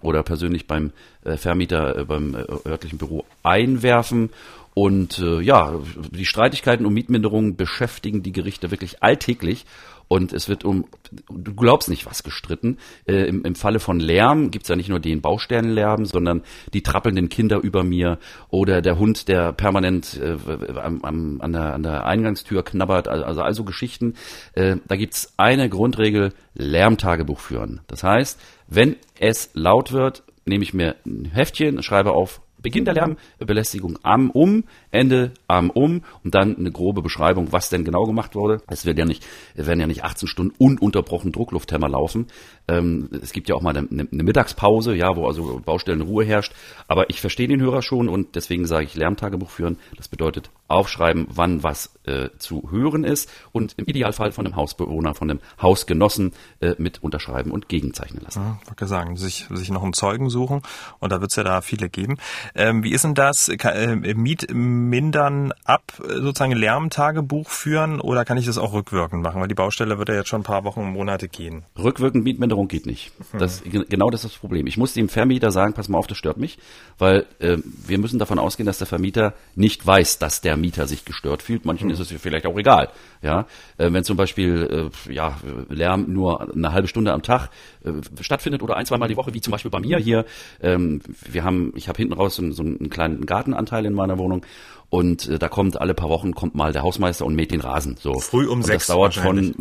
[0.00, 0.92] oder persönlich beim
[1.24, 2.34] äh, Vermieter, beim
[2.66, 4.30] örtlichen Büro einwerfen.
[4.72, 5.80] Und äh, ja,
[6.12, 9.66] die Streitigkeiten um Mietminderungen beschäftigen die Gerichte wirklich alltäglich.
[10.12, 12.78] Und es wird um, du glaubst nicht, was gestritten.
[13.06, 16.42] Äh, im, Im Falle von Lärm gibt's ja nicht nur den Baustellenlärm, sondern
[16.74, 18.18] die trappelnden Kinder über mir
[18.48, 20.36] oder der Hund, der permanent äh,
[20.80, 24.14] am, am, an, der, an der Eingangstür knabbert, also, also Geschichten.
[24.54, 27.80] Äh, da gibt's eine Grundregel, Lärmtagebuch führen.
[27.86, 32.94] Das heißt, wenn es laut wird, nehme ich mir ein Heftchen, schreibe auf Beginn der
[32.94, 38.34] Lärmbelästigung am um, Ende am um und dann eine grobe Beschreibung, was denn genau gemacht
[38.34, 38.62] wurde.
[38.68, 42.26] Es wird ja nicht, werden ja nicht 18 Stunden ununterbrochen Drucklufthämmer laufen.
[42.68, 46.52] Ähm, es gibt ja auch mal eine, eine, Mittagspause, ja, wo also Baustellenruhe herrscht.
[46.88, 49.78] Aber ich verstehe den Hörer schon und deswegen sage ich Lärmtagebuch führen.
[49.96, 55.14] Das bedeutet aufschreiben, wann was äh, zu hören ist und im Idealfall von einem Hausbewohner,
[55.14, 58.40] von einem Hausgenossen äh, mit unterschreiben und gegenzeichnen lassen.
[58.40, 60.62] Ja, wollte sagen, sich, sich noch einen Zeugen suchen
[60.98, 62.18] und da wird es ja da viele geben.
[62.54, 63.50] Ähm, wie ist denn das?
[63.58, 69.40] Kann, äh, Mietmindern ab, sozusagen Lärmtagebuch führen oder kann ich das auch rückwirkend machen?
[69.40, 71.64] Weil die Baustelle wird ja jetzt schon ein paar Wochen, Monate gehen.
[71.78, 73.12] Rückwirkend Mietminderung geht nicht.
[73.32, 73.86] Das, hm.
[73.88, 74.66] Genau das ist das Problem.
[74.66, 76.58] Ich muss dem Vermieter sagen, pass mal auf, das stört mich,
[76.98, 81.04] weil äh, wir müssen davon ausgehen, dass der Vermieter nicht weiß, dass der Mieter sich
[81.04, 81.64] gestört fühlt.
[81.64, 81.94] Manchen hm.
[81.94, 82.88] ist es vielleicht auch egal.
[83.22, 83.46] Ja,
[83.78, 87.50] äh, wenn zum Beispiel äh, ja Lärm nur eine halbe Stunde am Tag
[87.84, 87.92] äh,
[88.22, 90.24] stattfindet oder ein, zweimal die Woche, wie zum Beispiel bei mir hier.
[90.62, 94.44] Ähm, wir haben, ich habe hinten raus so, so einen kleinen Gartenanteil in meiner Wohnung
[94.90, 97.96] und äh, da kommt alle paar Wochen kommt mal der Hausmeister und mäht den Rasen.
[97.98, 98.86] So früh um und sechs.
[98.86, 99.54] Das dauert von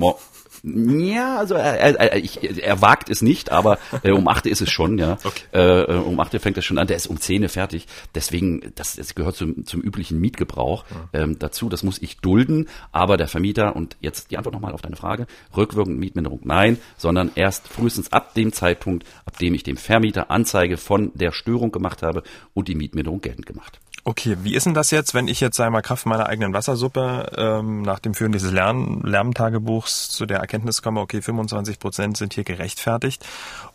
[0.64, 4.70] ja, also er, er, ich, er wagt es nicht, aber äh, um acht ist es
[4.70, 5.18] schon, ja.
[5.24, 5.44] Okay.
[5.54, 7.88] Äh, äh, um acht fängt es schon an, der ist um zehn fertig.
[8.16, 11.70] Deswegen, das, das gehört zum, zum üblichen Mietgebrauch ähm, dazu.
[11.70, 15.28] Das muss ich dulden, aber der Vermieter, und jetzt die Antwort nochmal auf deine Frage,
[15.56, 20.78] rückwirkend Mietminderung nein, sondern erst frühestens ab dem Zeitpunkt, ab dem ich dem Vermieter Anzeige
[20.78, 23.80] von der Störung gemacht habe und die Mietminderung geltend gemacht.
[24.04, 27.32] Okay, wie ist denn das jetzt, wenn ich jetzt sei mal Kraft meiner eigenen Wassersuppe
[27.38, 32.34] ähm, nach dem Führen dieses Lärm Lärmtagebuchs zu der Erkenntnis komme, okay, 25 Prozent sind
[32.34, 33.26] hier gerechtfertigt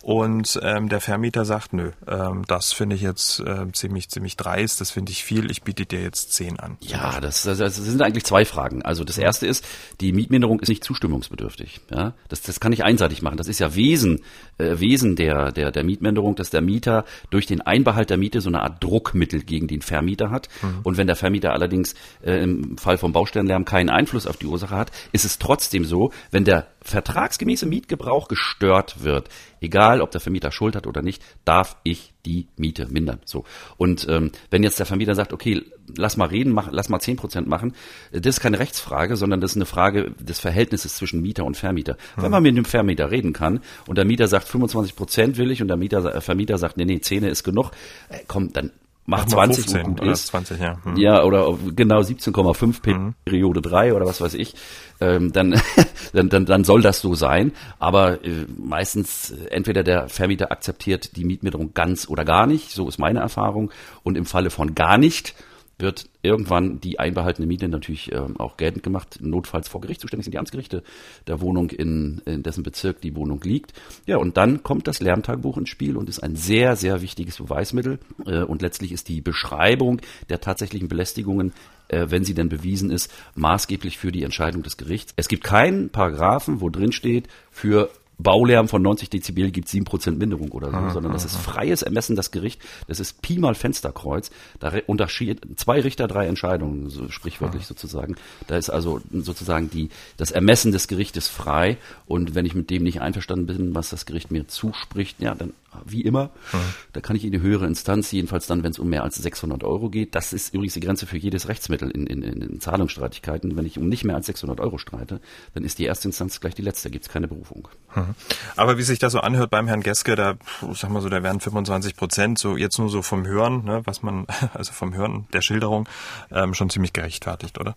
[0.05, 4.81] und ähm, der Vermieter sagt, nö, ähm, das finde ich jetzt äh, ziemlich ziemlich dreist,
[4.81, 6.77] das finde ich viel, ich biete dir jetzt 10 an.
[6.81, 8.83] Ja, das, das, das sind eigentlich zwei Fragen.
[8.83, 9.64] Also das erste ist,
[10.01, 11.81] die Mietminderung ist nicht zustimmungsbedürftig.
[11.90, 13.37] Ja, das, das kann ich einseitig machen.
[13.37, 14.21] Das ist ja Wesen
[14.59, 18.49] äh, Wesen der der der Mietminderung, dass der Mieter durch den Einbehalt der Miete so
[18.49, 20.49] eine Art Druckmittel gegen den Vermieter Vermieter hat.
[20.62, 20.81] Mhm.
[20.83, 24.77] Und wenn der Vermieter allerdings äh, im Fall vom Baustellenlärm keinen Einfluss auf die Ursache
[24.77, 29.29] hat, ist es trotzdem so, wenn der vertragsgemäße Mietgebrauch gestört wird,
[29.61, 33.20] egal ob der Vermieter Schuld hat oder nicht, darf ich die Miete mindern.
[33.25, 33.44] So.
[33.77, 35.62] Und ähm, wenn jetzt der Vermieter sagt, okay,
[35.97, 37.75] lass mal reden, mach, lass mal zehn Prozent machen,
[38.12, 41.97] das ist keine Rechtsfrage, sondern das ist eine Frage des Verhältnisses zwischen Mieter und Vermieter.
[42.14, 42.25] Hm.
[42.25, 45.62] Wenn man mit dem Vermieter reden kann und der Mieter sagt 25 Prozent will ich
[45.62, 47.70] und der Mieter, äh, Vermieter sagt, nee, nee, Zähne ist genug,
[48.11, 48.70] äh, komm, dann
[49.07, 50.27] macht 20 15, und gut ist.
[50.29, 50.79] 20, ja.
[50.85, 50.97] Hm.
[50.97, 53.14] ja, oder genau 17,5 hm.
[53.25, 54.55] Periode 3 oder was weiß ich,
[55.01, 55.61] ähm, dann,
[56.12, 57.53] dann, dann, dann soll das so sein.
[57.79, 62.88] Aber äh, meistens äh, entweder der Vermieter akzeptiert die Mietminderung ganz oder gar nicht, so
[62.88, 63.71] ist meine Erfahrung.
[64.03, 65.35] Und im Falle von gar nicht
[65.79, 69.19] wird irgendwann die einbehaltene Miete natürlich ähm, auch geltend gemacht.
[69.21, 70.83] Notfalls vor Gericht zuständig sind die Amtsgerichte
[71.27, 73.73] der Wohnung, in, in dessen Bezirk die Wohnung liegt.
[74.07, 77.99] Ja, und dann kommt das Lärmtagebuch ins Spiel und ist ein sehr, sehr wichtiges Beweismittel.
[78.27, 81.53] Äh, und letztlich ist die Beschreibung der tatsächlichen Belästigungen
[81.89, 85.13] äh, wenn sie denn bewiesen ist, maßgeblich für die Entscheidung des Gerichts.
[85.17, 90.50] Es gibt keinen Paragraphen, wo drin steht, für Baulärm von 90 Dezibel gibt 7% Minderung
[90.53, 92.61] oder so, aha, sondern das ist freies Ermessen das Gericht.
[92.87, 94.31] Das ist Pi mal Fensterkreuz.
[94.61, 97.68] Da unterschied zwei Richter, drei Entscheidungen, so sprichwörtlich aha.
[97.68, 98.16] sozusagen.
[98.46, 101.77] Da ist also sozusagen die, das Ermessen des Gerichtes frei.
[102.07, 105.53] Und wenn ich mit dem nicht einverstanden bin, was das Gericht mir zuspricht, ja, dann
[105.85, 106.31] wie immer.
[106.53, 106.59] Mhm.
[106.93, 109.65] Da kann ich in die höhere Instanz, jedenfalls dann, wenn es um mehr als 600
[109.65, 110.15] Euro geht.
[110.15, 113.57] Das ist übrigens die Grenze für jedes Rechtsmittel in, in, in Zahlungsstreitigkeiten.
[113.57, 115.21] Wenn ich um nicht mehr als 600 Euro streite,
[115.55, 117.69] dann ist die erste Instanz gleich die letzte, da gibt es keine Berufung.
[117.95, 118.15] Mhm.
[118.57, 120.35] Aber wie sich das so anhört beim Herrn Geske, da,
[120.73, 124.03] sag mal so, da werden 25 Prozent, so jetzt nur so vom Hören, ne, was
[124.03, 125.89] man, also vom Hören der Schilderung,
[126.31, 127.75] ähm, schon ziemlich gerechtfertigt, oder?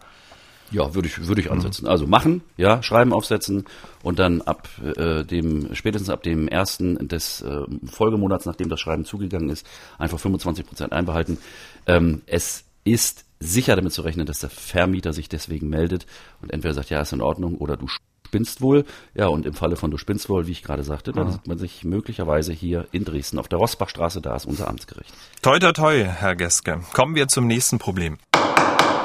[0.71, 1.87] Ja, würde ich, würde ich ansetzen.
[1.87, 3.65] Also machen, ja, schreiben, aufsetzen
[4.03, 9.05] und dann ab äh, dem, spätestens ab dem ersten des äh, Folgemonats, nachdem das Schreiben
[9.05, 9.65] zugegangen ist,
[9.97, 11.37] einfach 25 Prozent einbehalten.
[11.85, 16.05] Ähm, es ist sicher damit zu rechnen, dass der Vermieter sich deswegen meldet
[16.41, 17.87] und entweder sagt, ja, ist in Ordnung oder du
[18.27, 18.85] spinnst wohl.
[19.13, 21.57] Ja, und im Falle von du spinnst wohl, wie ich gerade sagte, dann sieht man
[21.57, 25.13] sich möglicherweise hier in Dresden auf der Rosbachstraße, da ist unser Amtsgericht.
[25.41, 26.81] Toi, toi, toi, Herr Geske.
[26.93, 28.17] Kommen wir zum nächsten Problem.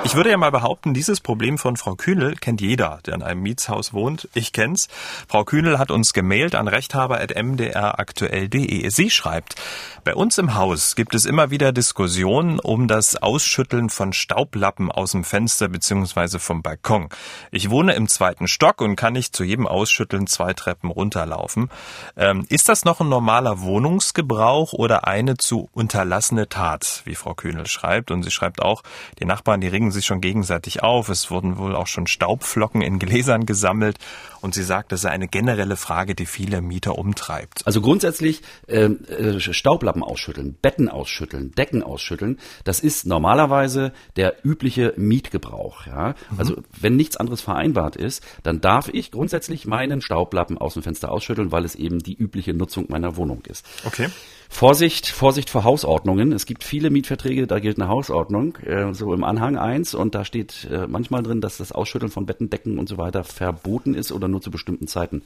[0.05, 3.41] Ich würde ja mal behaupten, dieses Problem von Frau Kühnel kennt jeder, der in einem
[3.41, 4.29] Mietshaus wohnt.
[4.35, 4.89] Ich kenn's.
[5.29, 8.89] Frau Kühnel hat uns gemailt an rechthaber.mdraktuell.de.
[8.89, 9.55] Sie schreibt,
[10.03, 15.13] bei uns im Haus gibt es immer wieder Diskussionen um das Ausschütteln von Staublappen aus
[15.13, 16.41] dem Fenster bzw.
[16.41, 17.09] vom Balkon.
[17.53, 21.71] Ich wohne im zweiten Stock und kann nicht zu jedem Ausschütteln zwei Treppen runterlaufen.
[22.17, 27.69] Ähm, ist das noch ein normaler Wohnungsgebrauch oder eine zu unterlassene Tat, wie Frau Kühnel
[27.69, 28.11] schreibt?
[28.11, 28.83] Und sie schreibt auch,
[29.21, 31.09] die Nachbarn, die ringen sich schon gegenseitig auf.
[31.09, 33.99] Es wurden wohl auch schon Staubflocken in Gläsern gesammelt.
[34.41, 37.65] Und sie sagt, das sei eine generelle Frage, die viele Mieter umtreibt.
[37.65, 44.95] Also grundsätzlich ähm, äh, Staublappen ausschütteln, Betten ausschütteln, Decken ausschütteln, das ist normalerweise der übliche
[44.97, 45.87] Mietgebrauch.
[45.87, 46.15] Ja?
[46.31, 46.39] Mhm.
[46.39, 51.13] Also wenn nichts anderes vereinbart ist, dann darf ich grundsätzlich meinen Staublappen aus dem Fenster
[51.13, 53.65] ausschütteln, weil es eben die übliche Nutzung meiner Wohnung ist.
[53.85, 54.09] Okay.
[54.53, 56.31] Vorsicht, Vorsicht vor Hausordnungen.
[56.31, 60.27] Es gibt viele Mietverträge, da gilt eine Hausordnung, äh, so im Anhang 1 und da
[60.27, 64.13] steht äh, manchmal drin, dass das Ausschütteln von Betten, Decken und so weiter verboten ist
[64.13, 65.23] oder nur zu bestimmten Zeiten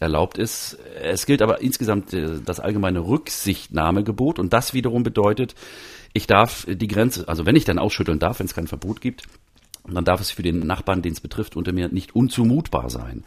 [0.00, 0.76] erlaubt ist.
[1.00, 5.54] Es gilt aber insgesamt äh, das allgemeine Rücksichtnahmegebot und das wiederum bedeutet,
[6.12, 9.22] ich darf die Grenze, also wenn ich dann ausschütteln darf, wenn es kein Verbot gibt,
[9.86, 13.22] dann darf es für den Nachbarn, den es betrifft, unter mir nicht unzumutbar sein.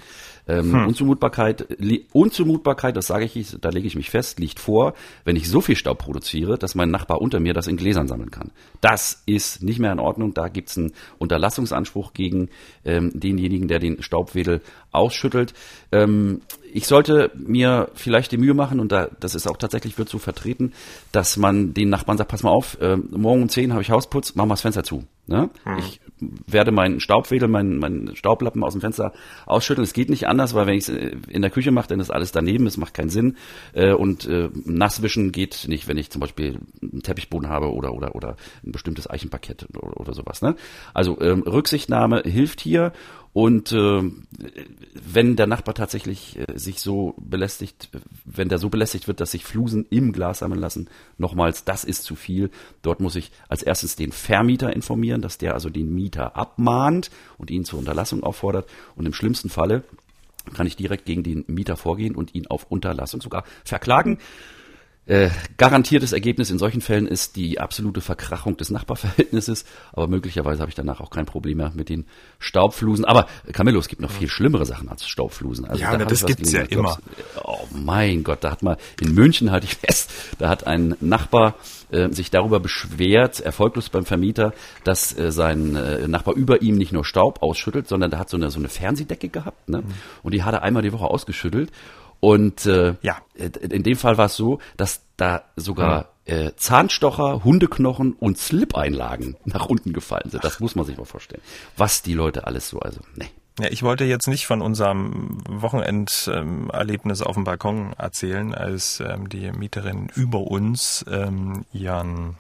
[0.48, 0.88] Ähm, hm.
[0.88, 1.68] Unzumutbarkeit,
[2.14, 4.94] Unzumutbarkeit, das sage ich, da lege ich mich fest, liegt vor,
[5.26, 8.32] wenn ich so viel Staub produziere, dass mein Nachbar unter mir das in Gläsern sammeln
[8.32, 8.52] kann.
[8.82, 10.34] Das ist nicht mehr in Ordnung.
[10.34, 12.50] Da gibt es einen Unterlassungsanspruch gegen
[12.86, 15.54] ähm, denjenigen, der den Staubwedel ausschüttelt.
[15.92, 16.42] Ähm,
[16.74, 20.18] ich sollte mir vielleicht die Mühe machen, und da, das ist auch tatsächlich, wird so
[20.18, 20.74] vertreten,
[21.12, 24.34] dass man den Nachbarn sagt, pass mal auf, äh, morgen um 10 habe ich Hausputz,
[24.36, 25.04] mach mal das Fenster zu.
[25.28, 25.50] Ne?
[25.66, 25.78] Hm.
[25.78, 29.12] Ich werde meinen Staubwedel, meinen, meinen Staublappen aus dem Fenster
[29.46, 29.84] ausschütteln.
[29.84, 32.10] Es geht nicht anders, weil wenn ich es äh, in der Küche mache, dann ist
[32.10, 33.36] alles daneben, es macht keinen Sinn.
[33.74, 38.16] Äh, und äh, nasswischen geht nicht, wenn ich zum Beispiel einen Teppichboden habe oder oder
[38.16, 40.42] oder ein bestimmtes Eichenparkett oder, oder sowas.
[40.42, 40.56] Ne?
[40.94, 42.94] Also ähm, Rücksichtnahme hilft hier
[43.34, 44.02] und äh,
[44.94, 47.90] wenn der Nachbar tatsächlich äh, sich so belästigt,
[48.26, 52.04] wenn der so belästigt wird, dass sich Flusen im Glas sammeln lassen, nochmals, das ist
[52.04, 52.50] zu viel.
[52.82, 57.52] Dort muss ich als erstes den Vermieter informieren, dass der also den Mieter abmahnt und
[57.52, 58.70] ihn zur Unterlassung auffordert.
[58.96, 59.84] Und im schlimmsten Falle
[60.54, 64.20] kann ich direkt gegen den Mieter vorgehen und ihn auf Unterlassung sogar verklagen.
[65.08, 70.70] Äh, garantiertes Ergebnis in solchen Fällen ist die absolute Verkrachung des Nachbarverhältnisses, aber möglicherweise habe
[70.70, 72.06] ich danach auch kein Problem mehr mit den
[72.40, 73.06] Staubflusen.
[73.06, 75.64] Aber Camillo, es gibt noch viel schlimmere Sachen als Staubflusen.
[75.64, 77.00] Also ja, da das gibt's ja immer.
[77.42, 81.56] Oh mein Gott, da hat mal in München halte ich fest, da hat ein Nachbar
[81.90, 86.92] äh, sich darüber beschwert, erfolglos beim Vermieter, dass äh, sein äh, Nachbar über ihm nicht
[86.92, 89.84] nur Staub ausschüttelt, sondern der hat so eine so eine Fernsehdecke gehabt, ne?
[89.84, 89.94] Mhm.
[90.24, 91.72] Und die hat er einmal die Woche ausgeschüttelt
[92.20, 93.18] und äh, ja.
[93.36, 99.36] Äh, in dem Fall war es so, dass da sogar äh, Zahnstocher, Hundeknochen und Slip-Einlagen
[99.46, 100.44] nach unten gefallen sind.
[100.44, 101.42] Das muss man sich mal vorstellen.
[101.76, 103.30] Was die Leute alles so, also, nee.
[103.60, 109.52] Ja, ich wollte jetzt nicht von unserem Wochenenderlebnis auf dem Balkon erzählen, als ähm, die
[109.52, 112.36] Mieterin über uns ähm, ihren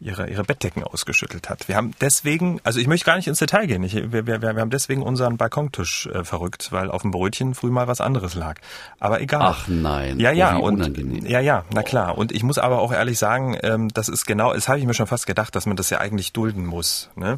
[0.00, 1.68] ihre, ihre Bettdecken ausgeschüttelt hat.
[1.68, 4.54] Wir haben deswegen, also ich möchte gar nicht ins Detail gehen, ich, wir, wir, wir
[4.54, 8.60] haben deswegen unseren Balkontisch äh, verrückt, weil auf dem Brötchen früh mal was anderes lag.
[9.00, 9.42] Aber egal.
[9.42, 10.20] Ach nein.
[10.20, 10.56] Ja, ja.
[10.56, 11.26] Oh, und, unangenehm.
[11.26, 12.16] Ja, ja, na klar.
[12.16, 14.94] Und ich muss aber auch ehrlich sagen, ähm, das ist genau, das habe ich mir
[14.94, 17.10] schon fast gedacht, dass man das ja eigentlich dulden muss.
[17.16, 17.36] Ne?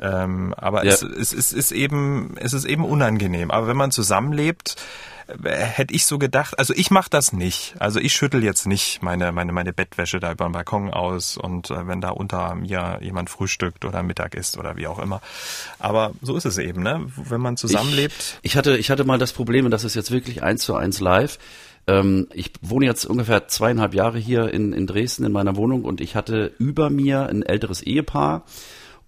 [0.00, 0.92] Ähm, aber ja.
[0.92, 3.50] es, es, es ist eben, es ist eben unangenehm.
[3.50, 4.76] Aber wenn man zusammenlebt,
[5.44, 7.74] hätte ich so gedacht, also ich mache das nicht.
[7.78, 11.70] Also ich schüttel jetzt nicht meine, meine, meine Bettwäsche da über den Balkon aus und
[11.70, 15.20] äh, wenn da unter mir jemand frühstückt oder Mittag isst oder wie auch immer.
[15.78, 17.06] Aber so ist es eben, ne?
[17.16, 18.38] Wenn man zusammenlebt.
[18.42, 20.74] Ich, ich hatte, ich hatte mal das Problem, und das ist jetzt wirklich eins zu
[20.74, 21.38] eins live.
[21.86, 26.00] Ähm, ich wohne jetzt ungefähr zweieinhalb Jahre hier in, in Dresden in meiner Wohnung und
[26.00, 28.44] ich hatte über mir ein älteres Ehepaar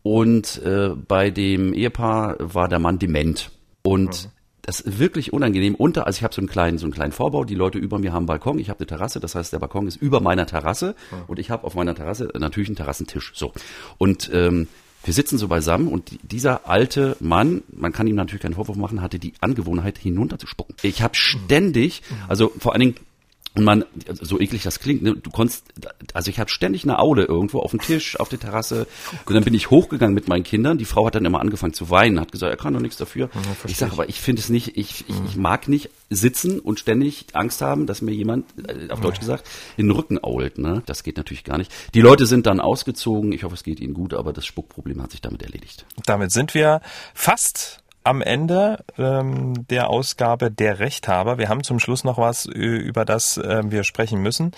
[0.03, 3.51] und äh, bei dem Ehepaar war der Mann dement.
[3.83, 5.75] Und mhm das ist wirklich unangenehm.
[5.75, 7.45] Unter, also ich habe so einen kleinen, so einen kleinen Vorbau.
[7.45, 8.59] Die Leute über mir haben einen Balkon.
[8.59, 9.19] Ich habe eine Terrasse.
[9.19, 11.17] Das heißt, der Balkon ist über meiner Terrasse mhm.
[11.27, 13.33] und ich habe auf meiner Terrasse natürlich einen Terrassentisch.
[13.35, 13.53] So
[13.99, 14.69] und ähm,
[15.05, 19.03] wir sitzen so beisammen und dieser alte Mann, man kann ihm natürlich keinen Vorwurf machen,
[19.03, 20.77] hatte die Angewohnheit hinunterzuspucken.
[20.83, 22.95] Ich habe ständig, also vor allen Dingen
[23.55, 23.85] und man,
[24.21, 25.65] so eklig das klingt, ne, du konntest,
[26.15, 28.87] also ich hatte ständig eine Aule irgendwo auf dem Tisch, auf der Terrasse.
[29.27, 30.79] Und dann bin ich hochgegangen mit meinen Kindern.
[30.79, 33.29] Die Frau hat dann immer angefangen zu weinen, hat gesagt, er kann doch nichts dafür.
[33.35, 36.81] Ja, ich sage, aber ich finde es nicht, ich, ich, ich, mag nicht sitzen und
[36.81, 39.47] ständig Angst haben, dass mir jemand, äh, auf Deutsch gesagt,
[39.77, 40.57] in den Rücken ault.
[40.57, 40.83] Ne?
[40.87, 41.71] Das geht natürlich gar nicht.
[41.93, 43.33] Die Leute sind dann ausgezogen.
[43.33, 45.85] Ich hoffe, es geht ihnen gut, aber das Spuckproblem hat sich damit erledigt.
[46.07, 46.81] Damit sind wir
[47.13, 51.39] fast am Ende ähm, der Ausgabe der Rechthaber.
[51.39, 54.53] Wir haben zum Schluss noch was, über das äh, wir sprechen müssen,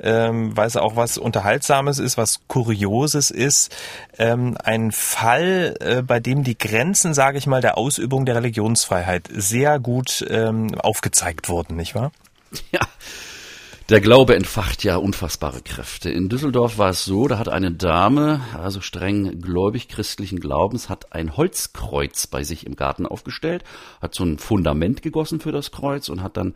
[0.00, 3.74] ähm, weil es auch was Unterhaltsames ist, was Kurioses ist.
[4.18, 9.28] Ähm, ein Fall, äh, bei dem die Grenzen, sage ich mal, der Ausübung der Religionsfreiheit
[9.32, 12.12] sehr gut ähm, aufgezeigt wurden, nicht wahr?
[12.72, 12.80] Ja.
[13.90, 16.10] Der Glaube entfacht ja unfassbare Kräfte.
[16.10, 21.12] In Düsseldorf war es so, da hat eine Dame, also streng gläubig christlichen Glaubens, hat
[21.12, 23.64] ein Holzkreuz bei sich im Garten aufgestellt,
[24.00, 26.54] hat so ein Fundament gegossen für das Kreuz und hat dann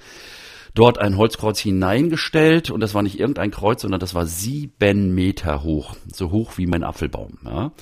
[0.74, 5.64] dort ein Holzkreuz hineingestellt und das war nicht irgendein Kreuz, sondern das war sieben Meter
[5.64, 7.38] hoch, so hoch wie mein Apfelbaum.
[7.44, 7.72] Ja.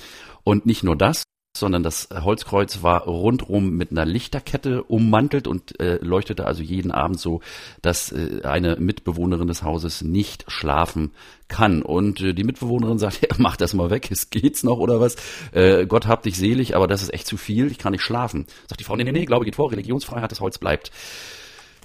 [0.43, 1.21] Und nicht nur das,
[1.55, 7.19] sondern das Holzkreuz war rundrum mit einer Lichterkette ummantelt und äh, leuchtete also jeden Abend
[7.19, 7.41] so,
[7.83, 11.11] dass äh, eine Mitbewohnerin des Hauses nicht schlafen
[11.49, 11.83] kann.
[11.83, 15.15] Und äh, die Mitbewohnerin sagt, ja, mach das mal weg, es geht's noch oder was?
[15.51, 18.47] Äh, Gott hab dich selig, aber das ist echt zu viel, ich kann nicht schlafen.
[18.67, 20.91] Sagt die Frau, nee, nee, nee, Glaube geht vor, Religionsfreiheit, das Holz bleibt.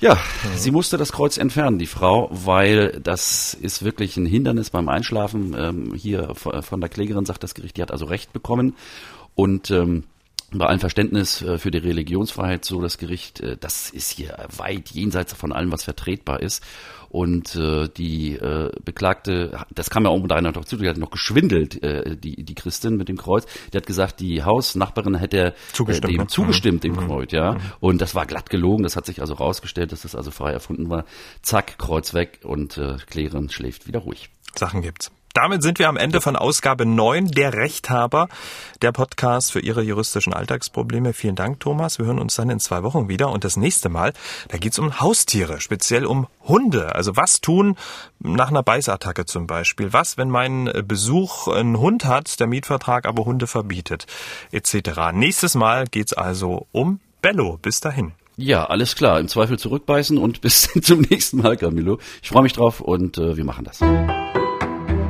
[0.01, 0.57] Ja, mhm.
[0.57, 5.55] sie musste das Kreuz entfernen, die Frau, weil das ist wirklich ein Hindernis beim Einschlafen.
[5.59, 8.77] Ähm, hier von der Klägerin sagt das Gericht, die hat also Recht bekommen
[9.39, 10.03] und ähm,
[10.51, 14.91] bei allem Verständnis äh, für die Religionsfreiheit so das Gericht, äh, das ist hier weit
[14.91, 16.61] jenseits von allem, was vertretbar ist.
[17.09, 21.13] Und äh, die äh, Beklagte, das kam ja auch unter einer dazu, die hat noch
[21.13, 23.47] geschwindelt, äh, die, die Christin mit dem Kreuz.
[23.73, 26.27] Die hat gesagt, die Hausnachbarin hätte zugestimmt, äh, dem ne?
[26.27, 27.07] zugestimmt, dem mhm.
[27.07, 27.53] Kreuz, ja.
[27.53, 27.61] Mhm.
[27.79, 30.91] Und das war glatt gelogen, das hat sich also rausgestellt, dass das also frei erfunden
[30.91, 31.05] war.
[31.43, 34.31] Zack, Kreuz weg und äh, Klären schläft wieder ruhig.
[34.57, 35.13] Sachen gibt's.
[35.41, 38.27] Damit sind wir am Ende von Ausgabe 9 der Rechthaber,
[38.83, 41.13] der Podcast für Ihre juristischen Alltagsprobleme.
[41.13, 42.01] Vielen Dank, Thomas.
[42.01, 43.31] Wir hören uns dann in zwei Wochen wieder.
[43.31, 44.15] Und das nächste Mal,
[44.49, 46.93] da geht's um Haustiere, speziell um Hunde.
[46.97, 47.77] Also was tun
[48.19, 49.93] nach einer Beißattacke zum Beispiel?
[49.93, 54.09] Was, wenn mein Besuch einen Hund hat, der Mietvertrag aber Hunde verbietet,
[54.51, 55.13] etc.
[55.13, 57.61] Nächstes Mal geht's also um Bello.
[57.63, 58.11] Bis dahin.
[58.37, 59.21] Ja, alles klar.
[59.21, 62.01] Im Zweifel zurückbeißen und bis zum nächsten Mal, Camilo.
[62.25, 63.79] Ich freue mich drauf und äh, wir machen das.